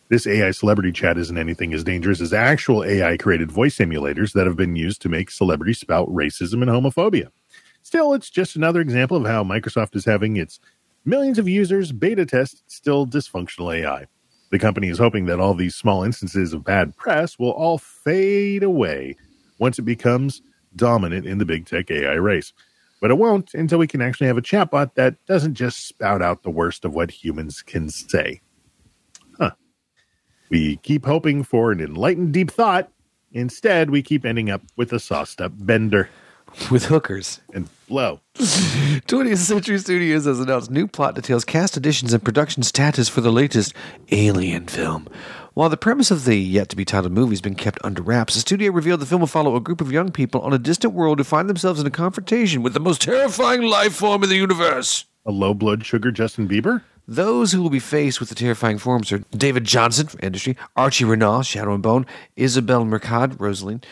This 0.08 0.26
AI 0.28 0.52
celebrity 0.52 0.92
chat 0.92 1.18
isn't 1.18 1.36
anything 1.36 1.74
as 1.74 1.82
dangerous 1.82 2.20
as 2.20 2.32
actual 2.32 2.84
AI 2.84 3.16
created 3.16 3.50
voice 3.50 3.76
simulators 3.76 4.32
that 4.34 4.46
have 4.46 4.56
been 4.56 4.76
used 4.76 5.02
to 5.02 5.08
make 5.08 5.32
celebrities 5.32 5.80
spout 5.80 6.08
racism 6.08 6.62
and 6.62 6.70
homophobia. 6.70 7.30
Still, 7.82 8.14
it's 8.14 8.30
just 8.30 8.54
another 8.54 8.80
example 8.80 9.16
of 9.16 9.26
how 9.26 9.42
Microsoft 9.42 9.96
is 9.96 10.04
having 10.04 10.36
its 10.36 10.60
millions 11.04 11.38
of 11.40 11.48
users 11.48 11.90
beta 11.90 12.24
test 12.24 12.62
still 12.68 13.04
dysfunctional 13.04 13.76
AI. 13.76 14.06
The 14.50 14.60
company 14.60 14.90
is 14.90 14.98
hoping 14.98 15.26
that 15.26 15.40
all 15.40 15.54
these 15.54 15.74
small 15.74 16.04
instances 16.04 16.52
of 16.52 16.62
bad 16.62 16.96
press 16.96 17.36
will 17.36 17.50
all 17.50 17.78
fade 17.78 18.62
away 18.62 19.16
once 19.58 19.76
it 19.76 19.82
becomes 19.82 20.40
dominant 20.76 21.26
in 21.26 21.38
the 21.38 21.44
big 21.44 21.66
tech 21.66 21.90
AI 21.90 22.14
race. 22.14 22.52
But 23.00 23.10
it 23.10 23.18
won't 23.18 23.54
until 23.54 23.78
we 23.78 23.88
can 23.88 24.02
actually 24.02 24.28
have 24.28 24.38
a 24.38 24.42
chatbot 24.42 24.94
that 24.94 25.16
doesn't 25.26 25.54
just 25.54 25.88
spout 25.88 26.22
out 26.22 26.44
the 26.44 26.50
worst 26.50 26.84
of 26.84 26.94
what 26.94 27.10
humans 27.10 27.60
can 27.60 27.88
say. 27.88 28.40
We 30.48 30.76
keep 30.76 31.06
hoping 31.06 31.42
for 31.42 31.72
an 31.72 31.80
enlightened 31.80 32.32
deep 32.32 32.50
thought. 32.50 32.90
Instead, 33.32 33.90
we 33.90 34.02
keep 34.02 34.24
ending 34.24 34.50
up 34.50 34.62
with 34.76 34.92
a 34.92 35.00
sauced 35.00 35.40
up 35.40 35.52
bender 35.56 36.08
With 36.70 36.86
hookers. 36.86 37.40
and 37.52 37.68
blow. 37.88 38.20
20th 38.36 39.36
Century 39.38 39.78
Studios 39.78 40.24
has 40.24 40.40
announced 40.40 40.70
new 40.70 40.86
plot 40.86 41.14
details, 41.16 41.44
cast 41.44 41.76
additions, 41.76 42.12
and 42.12 42.24
production 42.24 42.62
status 42.62 43.08
for 43.08 43.20
the 43.20 43.32
latest 43.32 43.74
Alien 44.10 44.66
film. 44.66 45.08
While 45.54 45.68
the 45.68 45.76
premise 45.76 46.10
of 46.10 46.24
the 46.24 46.36
yet 46.36 46.68
to 46.68 46.76
be 46.76 46.84
titled 46.84 47.12
movie 47.12 47.32
has 47.32 47.40
been 47.40 47.54
kept 47.54 47.78
under 47.82 48.02
wraps, 48.02 48.34
the 48.34 48.40
studio 48.40 48.70
revealed 48.70 49.00
the 49.00 49.06
film 49.06 49.20
will 49.20 49.26
follow 49.26 49.56
a 49.56 49.60
group 49.60 49.80
of 49.80 49.90
young 49.90 50.12
people 50.12 50.40
on 50.42 50.52
a 50.52 50.58
distant 50.58 50.92
world 50.94 51.18
who 51.18 51.24
find 51.24 51.48
themselves 51.48 51.80
in 51.80 51.86
a 51.86 51.90
confrontation 51.90 52.62
with 52.62 52.74
the 52.74 52.80
most 52.80 53.00
terrifying 53.02 53.62
life 53.62 53.94
form 53.94 54.22
in 54.22 54.28
the 54.28 54.36
universe. 54.36 55.06
A 55.24 55.32
low 55.32 55.54
blood 55.54 55.84
sugar 55.84 56.10
Justin 56.12 56.46
Bieber? 56.46 56.82
Those 57.08 57.52
who 57.52 57.62
will 57.62 57.70
be 57.70 57.78
faced 57.78 58.18
with 58.18 58.30
the 58.30 58.34
terrifying 58.34 58.78
forms 58.78 59.12
are 59.12 59.18
David 59.30 59.62
Jonsson 59.62 60.10
from 60.10 60.18
Industry, 60.24 60.56
Archie 60.74 61.04
Renaux, 61.04 61.46
Shadow 61.46 61.72
and 61.72 61.82
Bone, 61.82 62.04
Isabel 62.34 62.84
Merced, 62.84 63.38
Rosalind, 63.38 63.86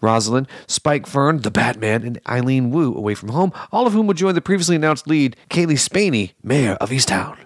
Rosalind, 0.00 0.48
Spike 0.66 1.06
Fearn, 1.06 1.42
the 1.42 1.50
Batman, 1.52 2.02
and 2.02 2.20
Aileen 2.28 2.72
Wu, 2.72 2.92
Away 2.92 3.14
from 3.14 3.28
Home, 3.28 3.52
all 3.70 3.86
of 3.86 3.92
whom 3.92 4.08
will 4.08 4.14
join 4.14 4.34
the 4.34 4.40
previously 4.40 4.74
announced 4.74 5.06
lead, 5.06 5.36
Cailee 5.48 5.78
Spaeny, 5.78 6.32
Mare 6.42 6.74
of 6.78 6.90
Easttown. 6.90 7.38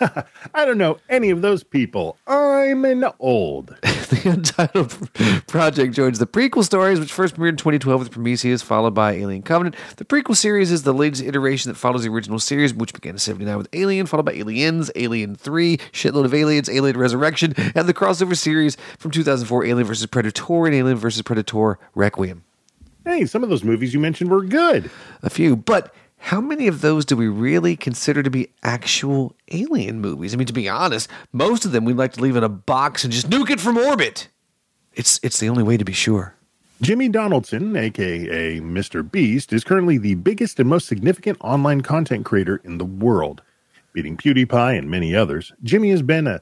I 0.54 0.64
don't 0.64 0.78
know 0.78 0.98
any 1.08 1.30
of 1.30 1.42
those 1.42 1.62
people. 1.62 2.16
I'm 2.26 2.84
an 2.84 3.04
old. 3.18 3.76
the 3.82 4.22
Untitled 4.24 5.12
Project 5.46 5.94
joins 5.94 6.18
the 6.18 6.26
prequel 6.26 6.64
stories, 6.64 6.98
which 6.98 7.12
first 7.12 7.36
premiered 7.36 7.50
in 7.50 7.56
2012 7.56 8.00
with 8.00 8.10
Prometheus, 8.10 8.62
followed 8.62 8.94
by 8.94 9.12
Alien 9.12 9.42
Covenant. 9.42 9.76
The 9.96 10.04
prequel 10.04 10.36
series 10.36 10.70
is 10.70 10.82
the 10.82 10.94
latest 10.94 11.22
iteration 11.22 11.70
that 11.70 11.76
follows 11.76 12.04
the 12.04 12.10
original 12.10 12.38
series, 12.38 12.72
which 12.74 12.92
began 12.92 13.14
in 13.14 13.18
79 13.18 13.56
with 13.58 13.68
Alien, 13.72 14.06
followed 14.06 14.26
by 14.26 14.32
Aliens, 14.32 14.90
Alien 14.96 15.34
3, 15.34 15.76
Shitload 15.76 16.24
of 16.24 16.34
Aliens, 16.34 16.68
Alien 16.68 16.98
Resurrection, 16.98 17.54
and 17.74 17.88
the 17.88 17.94
crossover 17.94 18.36
series 18.36 18.76
from 18.98 19.10
2004, 19.10 19.64
Alien 19.64 19.86
vs. 19.86 20.06
Predator 20.06 20.66
and 20.66 20.74
Alien 20.74 20.96
vs. 20.96 21.22
Predator 21.22 21.78
Requiem. 21.94 22.44
Hey, 23.04 23.26
some 23.26 23.42
of 23.42 23.50
those 23.50 23.64
movies 23.64 23.92
you 23.92 23.98
mentioned 23.98 24.30
were 24.30 24.44
good. 24.44 24.88
A 25.22 25.30
few, 25.30 25.56
but 25.56 25.92
how 26.22 26.40
many 26.40 26.68
of 26.68 26.82
those 26.82 27.04
do 27.04 27.16
we 27.16 27.26
really 27.26 27.74
consider 27.74 28.22
to 28.22 28.30
be 28.30 28.48
actual 28.62 29.34
alien 29.50 30.00
movies? 30.00 30.32
I 30.32 30.36
mean, 30.36 30.46
to 30.46 30.52
be 30.52 30.68
honest, 30.68 31.10
most 31.32 31.64
of 31.64 31.72
them 31.72 31.84
we'd 31.84 31.96
like 31.96 32.12
to 32.12 32.20
leave 32.20 32.36
in 32.36 32.44
a 32.44 32.48
box 32.48 33.02
and 33.02 33.12
just 33.12 33.28
nuke 33.28 33.50
it 33.50 33.60
from 33.60 33.76
orbit. 33.76 34.28
It's 34.94 35.18
it's 35.24 35.40
the 35.40 35.48
only 35.48 35.64
way 35.64 35.76
to 35.76 35.84
be 35.84 35.92
sure. 35.92 36.36
Jimmy 36.80 37.08
Donaldson, 37.08 37.76
aka 37.76 38.60
Mr. 38.60 39.08
Beast, 39.10 39.52
is 39.52 39.64
currently 39.64 39.98
the 39.98 40.14
biggest 40.14 40.60
and 40.60 40.68
most 40.68 40.86
significant 40.86 41.38
online 41.40 41.80
content 41.80 42.24
creator 42.24 42.60
in 42.64 42.78
the 42.78 42.84
world. 42.84 43.42
Beating 43.92 44.16
PewDiePie 44.16 44.78
and 44.78 44.88
many 44.88 45.16
others, 45.16 45.52
Jimmy 45.64 45.90
has 45.90 46.02
been 46.02 46.28
a, 46.28 46.40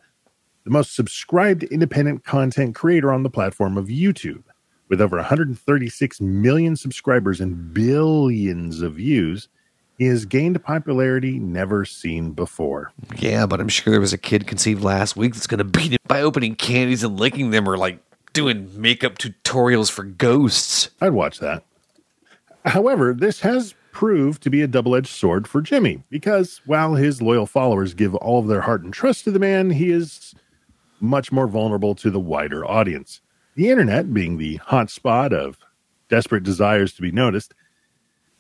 the 0.64 0.70
most 0.70 0.94
subscribed 0.94 1.62
independent 1.64 2.22
content 2.24 2.74
creator 2.74 3.10
on 3.10 3.22
the 3.22 3.30
platform 3.30 3.78
of 3.78 3.86
YouTube. 3.86 4.44
With 4.90 5.00
over 5.00 5.16
136 5.16 6.20
million 6.20 6.76
subscribers 6.76 7.40
and 7.40 7.72
billions 7.72 8.82
of 8.82 8.94
views, 8.96 9.48
he 10.00 10.06
has 10.06 10.24
gained 10.24 10.64
popularity 10.64 11.38
never 11.38 11.84
seen 11.84 12.32
before. 12.32 12.90
Yeah, 13.18 13.44
but 13.44 13.60
I'm 13.60 13.68
sure 13.68 13.90
there 13.90 14.00
was 14.00 14.14
a 14.14 14.18
kid 14.18 14.46
conceived 14.46 14.82
last 14.82 15.14
week 15.14 15.34
that's 15.34 15.46
going 15.46 15.58
to 15.58 15.64
beat 15.64 15.92
it 15.92 16.00
by 16.08 16.22
opening 16.22 16.54
candies 16.54 17.04
and 17.04 17.20
licking 17.20 17.50
them 17.50 17.68
or 17.68 17.76
like 17.76 17.98
doing 18.32 18.70
makeup 18.80 19.18
tutorials 19.18 19.90
for 19.90 20.04
ghosts. 20.04 20.88
I'd 21.02 21.12
watch 21.12 21.38
that. 21.40 21.64
However, 22.64 23.12
this 23.12 23.40
has 23.40 23.74
proved 23.92 24.42
to 24.44 24.48
be 24.48 24.62
a 24.62 24.66
double 24.66 24.96
edged 24.96 25.08
sword 25.08 25.46
for 25.46 25.60
Jimmy 25.60 26.02
because 26.08 26.62
while 26.64 26.94
his 26.94 27.20
loyal 27.20 27.44
followers 27.44 27.92
give 27.92 28.14
all 28.14 28.38
of 28.38 28.46
their 28.46 28.62
heart 28.62 28.82
and 28.82 28.94
trust 28.94 29.24
to 29.24 29.30
the 29.30 29.38
man, 29.38 29.68
he 29.68 29.90
is 29.90 30.34
much 30.98 31.30
more 31.30 31.46
vulnerable 31.46 31.94
to 31.96 32.10
the 32.10 32.18
wider 32.18 32.64
audience. 32.64 33.20
The 33.54 33.68
internet, 33.68 34.14
being 34.14 34.38
the 34.38 34.60
hotspot 34.60 35.34
of 35.34 35.58
desperate 36.08 36.42
desires 36.42 36.94
to 36.94 37.02
be 37.02 37.12
noticed, 37.12 37.52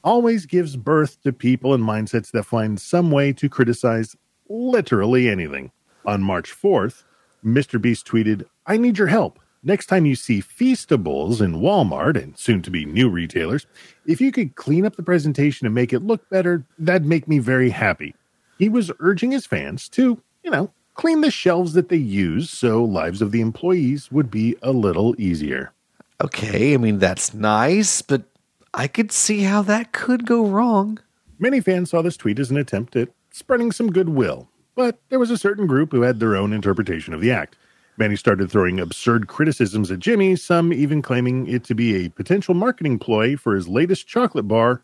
always 0.02 0.46
gives 0.46 0.76
birth 0.76 1.22
to 1.22 1.32
people 1.32 1.74
and 1.74 1.84
mindsets 1.84 2.30
that 2.32 2.44
find 2.44 2.80
some 2.80 3.10
way 3.10 3.32
to 3.34 3.48
criticize 3.48 4.16
literally 4.48 5.28
anything. 5.28 5.70
On 6.06 6.22
March 6.22 6.50
4th, 6.50 7.04
Mr. 7.44 7.80
Beast 7.80 8.06
tweeted, 8.06 8.44
I 8.66 8.76
need 8.76 8.98
your 8.98 9.08
help. 9.08 9.38
Next 9.62 9.86
time 9.86 10.06
you 10.06 10.14
see 10.14 10.40
Feastables 10.40 11.42
in 11.42 11.60
Walmart 11.60 12.16
and 12.16 12.38
soon 12.38 12.62
to 12.62 12.70
be 12.70 12.86
new 12.86 13.10
retailers, 13.10 13.66
if 14.06 14.20
you 14.20 14.32
could 14.32 14.56
clean 14.56 14.86
up 14.86 14.96
the 14.96 15.02
presentation 15.02 15.66
and 15.66 15.74
make 15.74 15.92
it 15.92 16.02
look 16.02 16.26
better, 16.30 16.64
that'd 16.78 17.06
make 17.06 17.28
me 17.28 17.38
very 17.38 17.68
happy. 17.68 18.14
He 18.58 18.70
was 18.70 18.90
urging 19.00 19.32
his 19.32 19.44
fans 19.44 19.88
to, 19.90 20.20
you 20.42 20.50
know, 20.50 20.70
clean 20.94 21.20
the 21.20 21.30
shelves 21.30 21.74
that 21.74 21.90
they 21.90 21.96
use 21.96 22.50
so 22.50 22.82
lives 22.82 23.20
of 23.20 23.32
the 23.32 23.40
employees 23.42 24.10
would 24.10 24.30
be 24.30 24.56
a 24.62 24.72
little 24.72 25.14
easier. 25.18 25.72
Okay, 26.22 26.74
I 26.74 26.76
mean, 26.76 26.98
that's 26.98 27.34
nice, 27.34 28.02
but 28.02 28.22
I 28.72 28.86
could 28.86 29.10
see 29.10 29.42
how 29.42 29.62
that 29.62 29.92
could 29.92 30.26
go 30.26 30.46
wrong. 30.46 31.00
Many 31.38 31.60
fans 31.60 31.90
saw 31.90 32.02
this 32.02 32.16
tweet 32.16 32.38
as 32.38 32.50
an 32.50 32.56
attempt 32.56 32.94
at 32.96 33.08
spreading 33.30 33.72
some 33.72 33.90
goodwill, 33.90 34.48
but 34.76 34.98
there 35.08 35.18
was 35.18 35.30
a 35.30 35.38
certain 35.38 35.66
group 35.66 35.90
who 35.92 36.02
had 36.02 36.20
their 36.20 36.36
own 36.36 36.52
interpretation 36.52 37.12
of 37.12 37.20
the 37.20 37.32
act. 37.32 37.56
Many 37.96 38.16
started 38.16 38.50
throwing 38.50 38.78
absurd 38.78 39.26
criticisms 39.26 39.90
at 39.90 39.98
Jimmy, 39.98 40.36
some 40.36 40.72
even 40.72 41.02
claiming 41.02 41.46
it 41.48 41.64
to 41.64 41.74
be 41.74 42.04
a 42.04 42.10
potential 42.10 42.54
marketing 42.54 42.98
ploy 42.98 43.36
for 43.36 43.54
his 43.54 43.68
latest 43.68 44.06
chocolate 44.06 44.48
bar, 44.48 44.82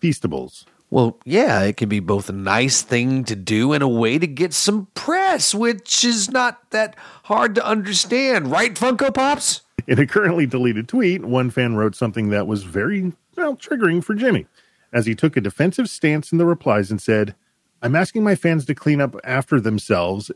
Feastables. 0.00 0.64
Well, 0.90 1.18
yeah, 1.24 1.62
it 1.62 1.76
can 1.76 1.88
be 1.88 2.00
both 2.00 2.28
a 2.28 2.32
nice 2.32 2.82
thing 2.82 3.22
to 3.24 3.36
do 3.36 3.72
and 3.72 3.82
a 3.82 3.88
way 3.88 4.18
to 4.18 4.26
get 4.26 4.52
some 4.52 4.88
press, 4.94 5.54
which 5.54 6.04
is 6.04 6.30
not 6.30 6.70
that 6.70 6.96
hard 7.24 7.54
to 7.54 7.64
understand, 7.64 8.50
right, 8.50 8.74
Funko 8.74 9.14
Pops? 9.14 9.60
In 9.90 9.98
a 9.98 10.06
currently 10.06 10.46
deleted 10.46 10.86
tweet, 10.86 11.24
one 11.24 11.50
fan 11.50 11.74
wrote 11.74 11.96
something 11.96 12.28
that 12.28 12.46
was 12.46 12.62
very, 12.62 13.12
well, 13.36 13.56
triggering 13.56 14.04
for 14.04 14.14
Jimmy. 14.14 14.46
as 14.92 15.04
he 15.04 15.16
took 15.16 15.36
a 15.36 15.40
defensive 15.40 15.90
stance 15.90 16.30
in 16.30 16.38
the 16.38 16.46
replies 16.46 16.92
and 16.92 17.02
said, 17.02 17.34
I'm 17.82 17.96
asking 17.96 18.22
my 18.22 18.36
fans 18.36 18.64
to 18.66 18.74
clean 18.74 19.00
up 19.00 19.16
after 19.24 19.60
themselves 19.60 20.30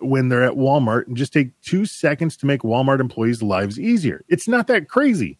when 0.00 0.28
they're 0.28 0.42
at 0.42 0.54
Walmart 0.54 1.06
and 1.06 1.16
just 1.16 1.32
take 1.32 1.60
two 1.60 1.84
seconds 1.84 2.36
to 2.38 2.46
make 2.46 2.62
Walmart 2.62 2.98
employees' 2.98 3.40
lives 3.40 3.78
easier. 3.78 4.24
It's 4.28 4.48
not 4.48 4.66
that 4.66 4.88
crazy. 4.88 5.38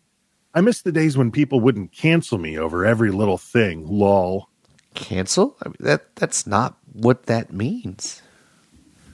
I 0.54 0.60
miss 0.60 0.82
the 0.82 0.92
days 0.92 1.16
when 1.16 1.32
people 1.32 1.58
wouldn't 1.58 1.90
cancel 1.90 2.38
me 2.38 2.56
over 2.56 2.86
every 2.86 3.10
little 3.10 3.38
thing. 3.38 3.84
Lol. 3.86 4.48
Cancel? 4.94 5.56
I 5.64 5.68
mean, 5.68 5.76
that 5.80 6.14
that's 6.14 6.46
not 6.46 6.76
what 6.92 7.26
that 7.26 7.52
means. 7.52 8.22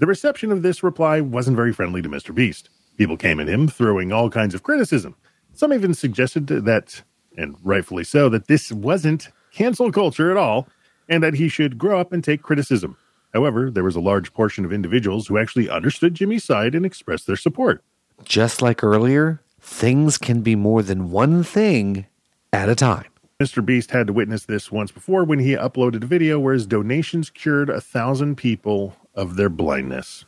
The 0.00 0.06
reception 0.06 0.52
of 0.52 0.62
this 0.62 0.82
reply 0.82 1.22
wasn't 1.22 1.56
very 1.56 1.72
friendly 1.72 2.02
to 2.02 2.10
Mr. 2.10 2.34
Beast. 2.34 2.68
People 2.96 3.16
came 3.16 3.40
at 3.40 3.48
him 3.48 3.68
throwing 3.68 4.12
all 4.12 4.30
kinds 4.30 4.54
of 4.54 4.62
criticism. 4.62 5.16
Some 5.52 5.72
even 5.72 5.94
suggested 5.94 6.46
that, 6.46 7.02
and 7.36 7.56
rightfully 7.62 8.04
so, 8.04 8.28
that 8.28 8.48
this 8.48 8.70
wasn't 8.72 9.30
cancel 9.52 9.90
culture 9.92 10.30
at 10.30 10.36
all, 10.36 10.68
and 11.08 11.22
that 11.22 11.34
he 11.34 11.48
should 11.48 11.78
grow 11.78 12.00
up 12.00 12.12
and 12.12 12.22
take 12.22 12.42
criticism. 12.42 12.96
However, 13.32 13.70
there 13.70 13.84
was 13.84 13.96
a 13.96 14.00
large 14.00 14.32
portion 14.32 14.64
of 14.64 14.72
individuals 14.72 15.26
who 15.26 15.38
actually 15.38 15.68
understood 15.68 16.14
Jimmy's 16.14 16.44
side 16.44 16.74
and 16.74 16.86
expressed 16.86 17.26
their 17.26 17.36
support. 17.36 17.82
Just 18.22 18.62
like 18.62 18.84
earlier, 18.84 19.40
things 19.60 20.18
can 20.18 20.42
be 20.42 20.54
more 20.54 20.82
than 20.82 21.10
one 21.10 21.42
thing 21.42 22.06
at 22.52 22.68
a 22.68 22.76
time. 22.76 23.06
Mr. 23.40 23.64
Beast 23.64 23.90
had 23.90 24.06
to 24.06 24.12
witness 24.12 24.46
this 24.46 24.70
once 24.70 24.92
before 24.92 25.24
when 25.24 25.40
he 25.40 25.56
uploaded 25.56 26.04
a 26.04 26.06
video 26.06 26.38
where 26.38 26.54
his 26.54 26.66
donations 26.66 27.28
cured 27.28 27.68
a 27.68 27.80
thousand 27.80 28.36
people 28.36 28.94
of 29.14 29.34
their 29.34 29.48
blindness. 29.48 30.24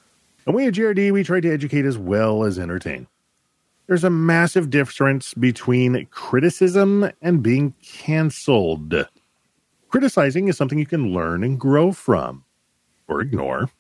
And 0.46 0.54
we 0.54 0.66
at 0.66 0.74
GRD, 0.74 1.12
we 1.12 1.24
try 1.24 1.40
to 1.40 1.52
educate 1.52 1.84
as 1.84 1.98
well 1.98 2.44
as 2.44 2.58
entertain. 2.58 3.08
There's 3.86 4.04
a 4.04 4.10
massive 4.10 4.70
difference 4.70 5.34
between 5.34 6.06
criticism 6.10 7.10
and 7.20 7.42
being 7.42 7.74
canceled. 7.82 8.94
Criticizing 9.88 10.48
is 10.48 10.56
something 10.56 10.78
you 10.78 10.86
can 10.86 11.12
learn 11.12 11.44
and 11.44 11.58
grow 11.58 11.92
from, 11.92 12.44
or 13.08 13.20
ignore. 13.20 13.70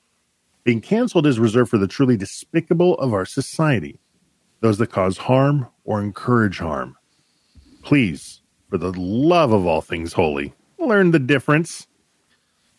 Being 0.64 0.80
canceled 0.80 1.26
is 1.26 1.38
reserved 1.38 1.70
for 1.70 1.78
the 1.78 1.88
truly 1.88 2.16
despicable 2.16 2.94
of 2.98 3.12
our 3.12 3.24
society, 3.24 3.98
those 4.60 4.78
that 4.78 4.90
cause 4.90 5.18
harm 5.18 5.68
or 5.84 6.00
encourage 6.00 6.58
harm. 6.58 6.96
Please, 7.82 8.42
for 8.68 8.78
the 8.78 8.92
love 8.92 9.52
of 9.52 9.66
all 9.66 9.80
things 9.80 10.12
holy, 10.12 10.52
learn 10.78 11.12
the 11.12 11.18
difference. 11.18 11.86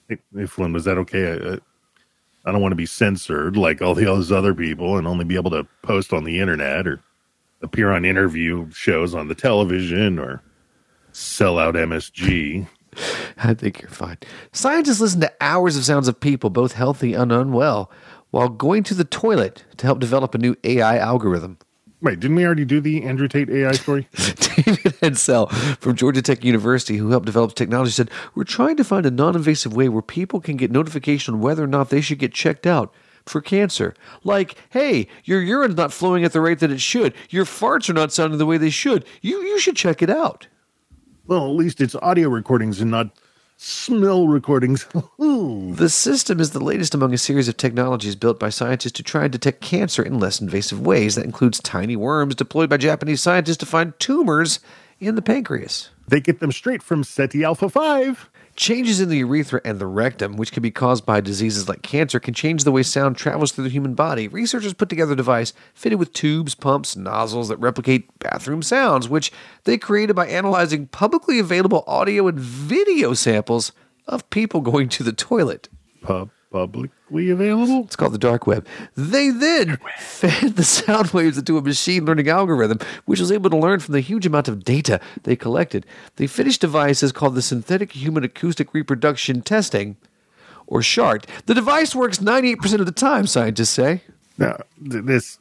Hey 0.10 0.45
Flynn, 0.45 0.73
was 0.73 0.86
that 0.86 0.97
okay? 0.97 1.32
Uh, 1.32 1.54
uh, 1.54 1.58
I, 2.47 2.51
don't 2.51 2.62
want 2.62 2.71
to 2.71 2.77
be 2.77 2.86
censored 2.86 3.57
like 3.57 3.81
all 3.81 3.93
those 3.93 4.31
other 4.31 4.53
people 4.53 4.97
and 4.97 5.07
only 5.07 5.25
be 5.25 5.36
able 5.36 5.51
to 5.51 5.67
post 5.81 6.13
on 6.13 6.23
the 6.23 6.39
internet 6.39 6.88
or 6.88 7.01
appear 7.62 7.91
on 7.91 8.05
interview 8.05 8.69
shows 8.71 9.13
on 9.13 9.27
the 9.27 9.36
television 9.36 10.19
or 10.19 10.41
sell 11.12 11.60
out 11.60 11.75
MSG. 11.75 12.67
I 13.38 13.53
think 13.53 13.81
you're 13.81 13.89
fine. 13.89 14.17
Scientists 14.51 15.01
listen 15.01 15.21
to 15.21 15.33
hours 15.41 15.77
of 15.77 15.86
sounds 15.86 16.07
of 16.07 16.19
people, 16.19 16.49
both 16.49 16.73
healthy 16.73 17.13
and 17.13 17.31
unwell, 17.31 17.91
while 18.31 18.49
going 18.49 18.83
to 18.83 18.93
the 18.93 19.03
toilet 19.03 19.63
to 19.77 19.86
help 19.86 19.99
develop 19.99 20.36
a 20.36 20.39
new 20.39 20.55
AI 20.63 20.97
algorithm. 20.97 21.57
Wait, 21.99 22.19
didn't 22.19 22.36
we 22.36 22.45
already 22.45 22.65
do 22.65 22.79
the 22.79 23.03
Andrew 23.03 23.27
Tate 23.27 23.49
AI 23.49 23.71
story? 23.71 24.07
David 24.15 24.95
Hensel 25.01 25.47
from 25.47 25.95
Georgia 25.95 26.21
Tech 26.21 26.43
University, 26.43 26.97
who 26.97 27.10
helped 27.10 27.25
develop 27.25 27.55
technology, 27.55 27.91
said, 27.91 28.12
We're 28.36 28.43
trying 28.43 28.77
to 28.77 28.83
find 28.83 29.05
a 29.05 29.12
non 29.12 29.36
invasive 29.36 29.75
way 29.75 29.89
where 29.89 30.03
people 30.03 30.39
can 30.39 30.57
get 30.57 30.71
notification 30.71 31.36
on 31.36 31.41
whether 31.41 31.63
or 31.63 31.67
not 31.67 31.89
they 31.89 32.01
should 32.01 32.19
get 32.19 32.33
checked 32.33 32.67
out 32.67 32.93
for 33.25 33.41
cancer. 33.41 33.95
Like, 34.23 34.55
hey, 34.69 35.07
your 35.23 35.41
urine's 35.41 35.75
not 35.75 35.91
flowing 35.91 36.23
at 36.23 36.33
the 36.33 36.41
rate 36.41 36.60
that 36.60 36.71
it 36.71 36.81
should. 36.81 37.13
Your 37.29 37.45
farts 37.45 37.89
are 37.89 37.93
not 37.93 38.13
sounding 38.13 38.38
the 38.38 38.45
way 38.45 38.57
they 38.57 38.69
should. 38.69 39.03
You, 39.21 39.41
you 39.41 39.60
should 39.60 39.75
check 39.75 40.03
it 40.03 40.10
out. 40.10 40.47
Well, 41.25 41.45
at 41.45 41.55
least 41.55 41.81
it's 41.81 41.95
audio 41.95 42.29
recordings 42.29 42.79
and 42.79 42.91
not 42.91 43.10
smell 43.58 44.28
recordings. 44.28 44.86
the 45.20 45.89
system 45.89 46.39
is 46.39 46.52
the 46.52 46.63
latest 46.63 46.93
among 46.93 47.13
a 47.13 47.17
series 47.17 47.48
of 47.48 47.58
technologies 47.58 48.15
built 48.15 48.39
by 48.39 48.50
scientists 48.50 48.93
to 48.93 49.04
try 49.04 49.24
and 49.24 49.32
detect 49.32 49.62
cancer 49.62 50.02
in 50.04 50.20
less 50.20 50.39
invasive 50.39 50.80
ways. 50.80 51.15
That 51.15 51.26
includes 51.26 51.60
tiny 51.60 51.96
worms 51.96 52.36
deployed 52.36 52.70
by 52.70 52.78
Japanese 52.78 53.22
scientists 53.22 53.58
to 53.58 53.65
find 53.65 54.00
tumors 54.00 54.60
in 55.00 55.15
the 55.15 55.22
pancreas. 55.22 55.89
They 56.08 56.22
get 56.22 56.39
them 56.39 56.52
straight 56.52 56.82
from 56.82 57.04
Ceti 57.04 57.43
Alpha 57.43 57.70
5. 57.70 58.30
Changes 58.58 59.00
in 59.00 59.10
the 59.10 59.20
urethra 59.20 59.62
and 59.63 59.78
the 59.78 59.86
rectum, 59.86 60.36
which 60.36 60.52
can 60.52 60.63
be 60.63 60.72
caused 60.72 61.06
by 61.06 61.22
diseases 61.22 61.70
like 61.70 61.84
cancer, 61.84 62.20
can 62.20 62.34
change 62.34 62.63
the 62.63 62.72
way 62.72 62.82
sound 62.82 63.15
travels 63.15 63.52
through 63.52 63.65
the 63.65 63.70
human 63.70 63.93
body. 63.93 64.28
Researchers 64.28 64.74
put 64.74 64.89
together 64.89 65.13
a 65.13 65.15
device 65.15 65.54
fitted 65.76 66.00
with 66.00 66.12
tubes, 66.12 66.56
pumps, 66.56 66.96
nozzles 66.96 67.50
that 67.50 67.58
replicate 67.58 68.17
bathroom 68.17 68.63
sounds, 68.63 69.08
which 69.08 69.32
they 69.65 69.78
created 69.78 70.15
by 70.15 70.26
analyzing 70.26 70.88
publicly 70.88 71.38
available 71.38 71.84
audio 71.86 72.28
and 72.28 72.39
video 72.39 73.13
samples 73.13 73.74
of 74.08 74.28
people 74.32 74.62
going 74.62 74.89
to 74.89 75.04
the 75.04 75.13
toilet. 75.13 75.70
Pub 76.02 76.32
publicly 76.51 77.29
available? 77.29 77.83
It's 77.83 77.95
called 77.95 78.13
the 78.13 78.17
dark 78.17 78.47
web. 78.47 78.65
They 78.95 79.29
then 79.29 79.77
fed 79.97 80.55
the 80.55 80.63
sound 80.65 81.12
waves 81.12 81.38
into 81.38 81.57
a 81.57 81.62
machine 81.62 82.05
learning 82.05 82.29
algorithm, 82.29 82.79
which 83.05 83.19
was 83.19 83.31
able 83.31 83.49
to 83.49 83.57
learn 83.57 83.79
from 83.79 83.93
the 83.93 84.01
huge 84.01 84.25
amount 84.25 84.47
of 84.47 84.63
data 84.63 84.99
they 85.23 85.36
collected. 85.36 85.86
The 86.15 86.27
finished 86.27 86.62
device 86.62 87.03
is 87.03 87.12
called 87.12 87.36
the 87.36 87.41
Synthetic 87.41 87.93
Human 87.93 88.23
Acoustic 88.23 88.73
Reproduction 88.73 89.41
Testing, 89.41 89.97
or 90.67 90.81
SHART. 90.81 91.25
The 91.45 91.53
device 91.53 91.95
works 91.95 92.19
98% 92.19 92.79
of 92.79 92.86
the 92.86 92.91
time, 92.91 93.25
scientists 93.25 93.69
say. 93.69 94.01
No, 94.38 94.57
this 94.79 95.39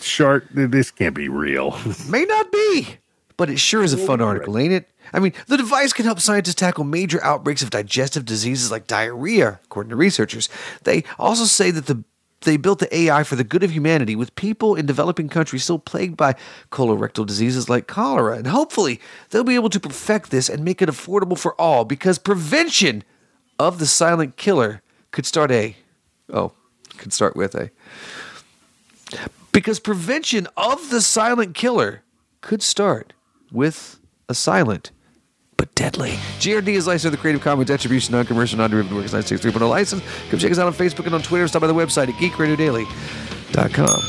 SHART, 0.00 0.48
this 0.52 0.90
can't 0.90 1.14
be 1.14 1.28
real. 1.28 1.78
May 2.08 2.24
not 2.24 2.50
be, 2.50 2.96
but 3.42 3.50
it 3.50 3.58
sure 3.58 3.82
is 3.82 3.92
a 3.92 3.98
fun 3.98 4.20
article, 4.20 4.56
ain't 4.56 4.72
it? 4.72 4.88
I 5.12 5.18
mean, 5.18 5.32
the 5.48 5.56
device 5.56 5.92
can 5.92 6.04
help 6.04 6.20
scientists 6.20 6.54
tackle 6.54 6.84
major 6.84 7.20
outbreaks 7.24 7.60
of 7.60 7.70
digestive 7.70 8.24
diseases 8.24 8.70
like 8.70 8.86
diarrhea, 8.86 9.58
according 9.64 9.90
to 9.90 9.96
researchers. 9.96 10.48
They 10.84 11.02
also 11.18 11.46
say 11.46 11.72
that 11.72 11.86
the 11.86 12.04
they 12.42 12.56
built 12.56 12.78
the 12.78 12.96
AI 12.96 13.24
for 13.24 13.34
the 13.34 13.42
good 13.42 13.64
of 13.64 13.72
humanity, 13.72 14.14
with 14.14 14.36
people 14.36 14.76
in 14.76 14.86
developing 14.86 15.28
countries 15.28 15.64
still 15.64 15.80
plagued 15.80 16.16
by 16.16 16.36
colorectal 16.70 17.26
diseases 17.26 17.68
like 17.68 17.88
cholera. 17.88 18.36
And 18.36 18.46
hopefully, 18.46 19.00
they'll 19.30 19.42
be 19.42 19.56
able 19.56 19.70
to 19.70 19.80
perfect 19.80 20.30
this 20.30 20.48
and 20.48 20.64
make 20.64 20.80
it 20.80 20.88
affordable 20.88 21.36
for 21.36 21.60
all 21.60 21.84
because 21.84 22.20
prevention 22.20 23.02
of 23.58 23.80
the 23.80 23.86
silent 23.86 24.36
killer 24.36 24.82
could 25.10 25.26
start 25.26 25.50
a. 25.50 25.74
Oh, 26.32 26.52
could 26.96 27.12
start 27.12 27.34
with 27.34 27.56
a. 27.56 27.72
Because 29.50 29.80
prevention 29.80 30.46
of 30.56 30.90
the 30.90 31.00
silent 31.00 31.56
killer 31.56 32.02
could 32.40 32.62
start 32.62 33.14
with 33.52 33.98
a 34.28 34.34
silent 34.34 34.90
but 35.62 35.72
deadly. 35.76 36.10
GRD 36.40 36.68
is 36.68 36.86
licensed 36.88 37.06
under 37.06 37.16
the 37.16 37.20
Creative 37.20 37.40
Commons 37.40 37.70
Attribution, 37.70 38.12
Non-Commercial, 38.16 38.58
Non-Derivative 38.58 38.96
Works 38.96 39.12
963.0 39.12 39.68
license. 39.68 40.02
Come 40.28 40.40
check 40.40 40.50
us 40.50 40.58
out 40.58 40.66
on 40.66 40.72
Facebook 40.72 41.06
and 41.06 41.14
on 41.14 41.22
Twitter. 41.22 41.46
Stop 41.46 41.60
by 41.60 41.68
the 41.68 41.72
website 41.74 42.08
at 42.08 42.14
geekradiodaily.com. 42.14 44.00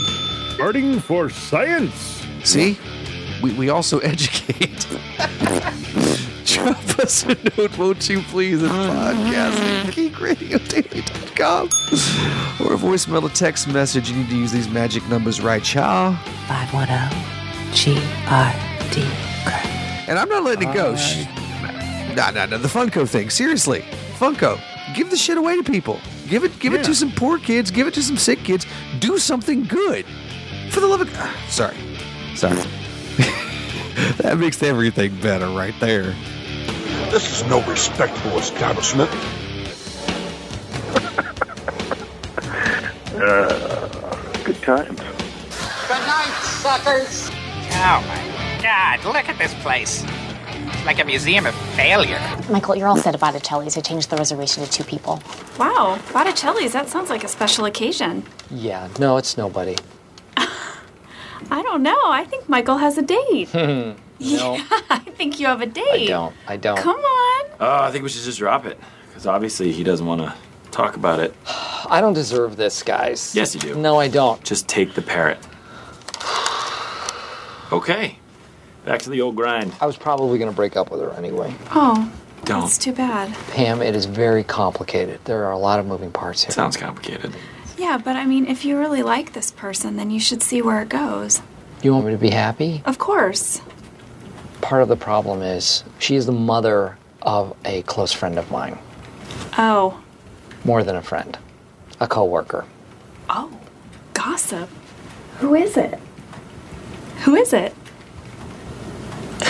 Starting 0.56 0.99
for 0.99 1.29
science. 1.29 2.25
See? 2.43 2.75
We, 3.43 3.53
we 3.53 3.69
also 3.69 3.99
educate. 4.03 4.88
Drop 6.45 6.99
us 6.99 7.23
a 7.23 7.36
note, 7.56 7.77
won't 7.77 8.10
you 8.10 8.21
please, 8.23 8.63
at 8.63 8.71
podcast 8.71 9.56
at 9.60 9.93
geekradiodaily.com. 9.93 11.65
Or 12.65 12.73
a 12.73 12.77
voicemail, 12.77 13.29
a 13.29 13.34
text 13.34 13.67
message. 13.67 14.10
You 14.10 14.15
need 14.17 14.29
to 14.29 14.38
use 14.38 14.51
these 14.51 14.69
magic 14.69 15.08
numbers 15.08 15.39
right, 15.39 15.63
child. 15.63 16.17
510 16.47 17.12
GRD. 17.73 19.32
And 19.45 20.19
I'm 20.19 20.29
not 20.29 20.43
letting 20.43 20.69
it 20.69 20.73
go. 20.73 20.95
Shh. 20.95 21.25
No, 22.15 22.29
no, 22.32 22.45
no. 22.45 22.58
The 22.58 22.67
Funko 22.67 23.08
thing. 23.08 23.29
Seriously. 23.29 23.82
Funko. 24.17 24.60
Give 24.93 25.10
the 25.10 25.17
shit 25.17 25.38
away 25.38 25.56
to 25.56 25.63
people. 25.63 25.99
Give 26.27 26.43
it 26.43 26.58
give 26.60 26.73
it 26.73 26.84
to 26.86 26.95
some 26.95 27.12
poor 27.12 27.38
kids. 27.38 27.71
Give 27.71 27.88
it 27.88 27.93
to 27.95 28.03
some 28.03 28.17
sick 28.17 28.39
kids. 28.39 28.65
Do 28.99 29.17
something 29.17 29.65
good. 29.65 30.06
For 30.69 30.79
the 30.79 30.88
love 30.88 31.01
of 31.01 31.13
God. 31.13 31.36
Sorry. 31.49 31.77
Sorry. 32.36 32.56
that 34.17 34.38
makes 34.38 34.62
everything 34.62 35.15
better 35.21 35.47
right 35.47 35.75
there. 35.79 36.15
This 37.12 37.41
is 37.41 37.47
no 37.47 37.62
respectable 37.67 38.38
establishment. 38.39 39.10
uh, 43.15 44.43
good 44.43 44.62
times. 44.62 44.99
Good 45.88 46.08
night, 46.08 46.34
suckers. 46.62 47.29
Oh 47.75 48.03
my 48.08 48.32
god, 48.73 49.05
look 49.05 49.29
at 49.29 49.38
this 49.38 49.53
place. 49.62 50.03
It's 50.03 50.86
like 50.86 50.99
a 50.99 51.05
museum 51.05 51.45
of 51.45 51.53
failure. 51.75 52.19
Michael, 52.49 52.75
you're 52.75 52.88
all 52.88 52.97
set 52.97 53.13
at 53.13 53.19
Botticelli's. 53.19 53.77
I 53.77 53.81
changed 53.81 54.09
the 54.09 54.17
reservation 54.17 54.63
to 54.63 54.69
two 54.69 54.83
people. 54.83 55.21
Wow, 55.59 55.99
Botticelli's, 56.12 56.73
that 56.73 56.89
sounds 56.89 57.09
like 57.09 57.23
a 57.23 57.27
special 57.27 57.65
occasion. 57.65 58.23
Yeah, 58.49 58.89
no, 58.99 59.17
it's 59.17 59.38
nobody. 59.38 59.75
I 60.38 61.62
don't 61.62 61.83
know. 61.83 61.99
I 62.05 62.23
think 62.25 62.49
Michael 62.49 62.77
has 62.77 62.97
a 62.97 63.01
date. 63.01 63.53
no. 63.53 63.95
Yeah, 64.19 64.63
I 64.89 64.99
think 65.17 65.39
you 65.41 65.47
have 65.47 65.59
a 65.59 65.65
date. 65.65 65.86
I 65.86 66.05
don't. 66.07 66.36
I 66.47 66.55
don't. 66.55 66.77
Come 66.77 66.95
on. 66.95 67.45
Uh, 67.59 67.79
I 67.81 67.91
think 67.91 68.03
we 68.03 68.09
should 68.09 68.23
just 68.23 68.38
drop 68.38 68.65
it. 68.65 68.79
Because 69.09 69.27
obviously 69.27 69.73
he 69.73 69.83
doesn't 69.83 70.05
want 70.05 70.21
to 70.21 70.33
talk 70.71 70.95
about 70.95 71.19
it. 71.19 71.36
I 71.89 71.99
don't 71.99 72.13
deserve 72.13 72.55
this, 72.55 72.83
guys. 72.83 73.36
Yes, 73.36 73.53
you 73.53 73.59
do. 73.59 73.75
No, 73.75 73.99
I 73.99 74.07
don't. 74.07 74.41
Just 74.45 74.69
take 74.69 74.93
the 74.93 75.01
parrot. 75.01 75.39
Okay. 77.71 78.19
Back 78.85 79.01
to 79.03 79.09
the 79.09 79.21
old 79.21 79.35
grind. 79.35 79.73
I 79.79 79.85
was 79.85 79.97
probably 79.97 80.37
going 80.37 80.49
to 80.49 80.55
break 80.55 80.75
up 80.75 80.91
with 80.91 80.99
her 81.01 81.11
anyway. 81.11 81.55
Oh, 81.71 82.11
Don't. 82.43 82.65
It's 82.65 82.77
too 82.77 82.91
bad. 82.91 83.33
Pam, 83.51 83.81
it 83.81 83.95
is 83.95 84.05
very 84.05 84.43
complicated. 84.43 85.19
There 85.23 85.45
are 85.45 85.51
a 85.51 85.57
lot 85.57 85.79
of 85.79 85.85
moving 85.85 86.11
parts 86.11 86.43
here. 86.43 86.51
Sounds 86.51 86.75
complicated. 86.75 87.33
Yeah, 87.77 87.97
but 87.97 88.15
I 88.15 88.25
mean, 88.25 88.45
if 88.45 88.65
you 88.65 88.77
really 88.77 89.01
like 89.01 89.33
this 89.33 89.51
person, 89.51 89.95
then 89.95 90.11
you 90.11 90.19
should 90.19 90.41
see 90.43 90.61
where 90.61 90.81
it 90.81 90.89
goes. 90.89 91.41
You 91.81 91.93
want 91.93 92.05
me 92.05 92.11
to 92.11 92.17
be 92.17 92.29
happy? 92.29 92.81
Of 92.85 92.97
course. 92.97 93.61
Part 94.61 94.81
of 94.83 94.89
the 94.89 94.95
problem 94.95 95.41
is 95.41 95.83
she 95.99 96.15
is 96.15 96.25
the 96.25 96.31
mother 96.31 96.97
of 97.21 97.55
a 97.65 97.81
close 97.83 98.11
friend 98.11 98.37
of 98.37 98.51
mine. 98.51 98.77
Oh. 99.57 100.01
More 100.65 100.83
than 100.83 100.95
a 100.95 101.01
friend, 101.01 101.37
a 101.99 102.07
coworker. 102.07 102.65
Oh. 103.29 103.51
Gossip. 104.13 104.69
Who 105.39 105.55
is 105.55 105.75
it? 105.75 105.99
Who 107.23 107.35
is 107.35 107.51
it? 107.53 107.73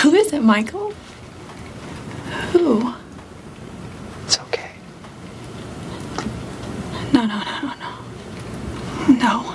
Who 0.04 0.14
is 0.16 0.34
it, 0.34 0.44
Michael? 0.44 0.92
Who? 2.52 2.94
It's 4.26 4.38
okay. 4.38 4.72
No, 7.14 7.26
no, 7.26 7.42
no, 7.42 7.62
no, 7.62 7.74
no. 7.80 9.16
No. 9.16 9.53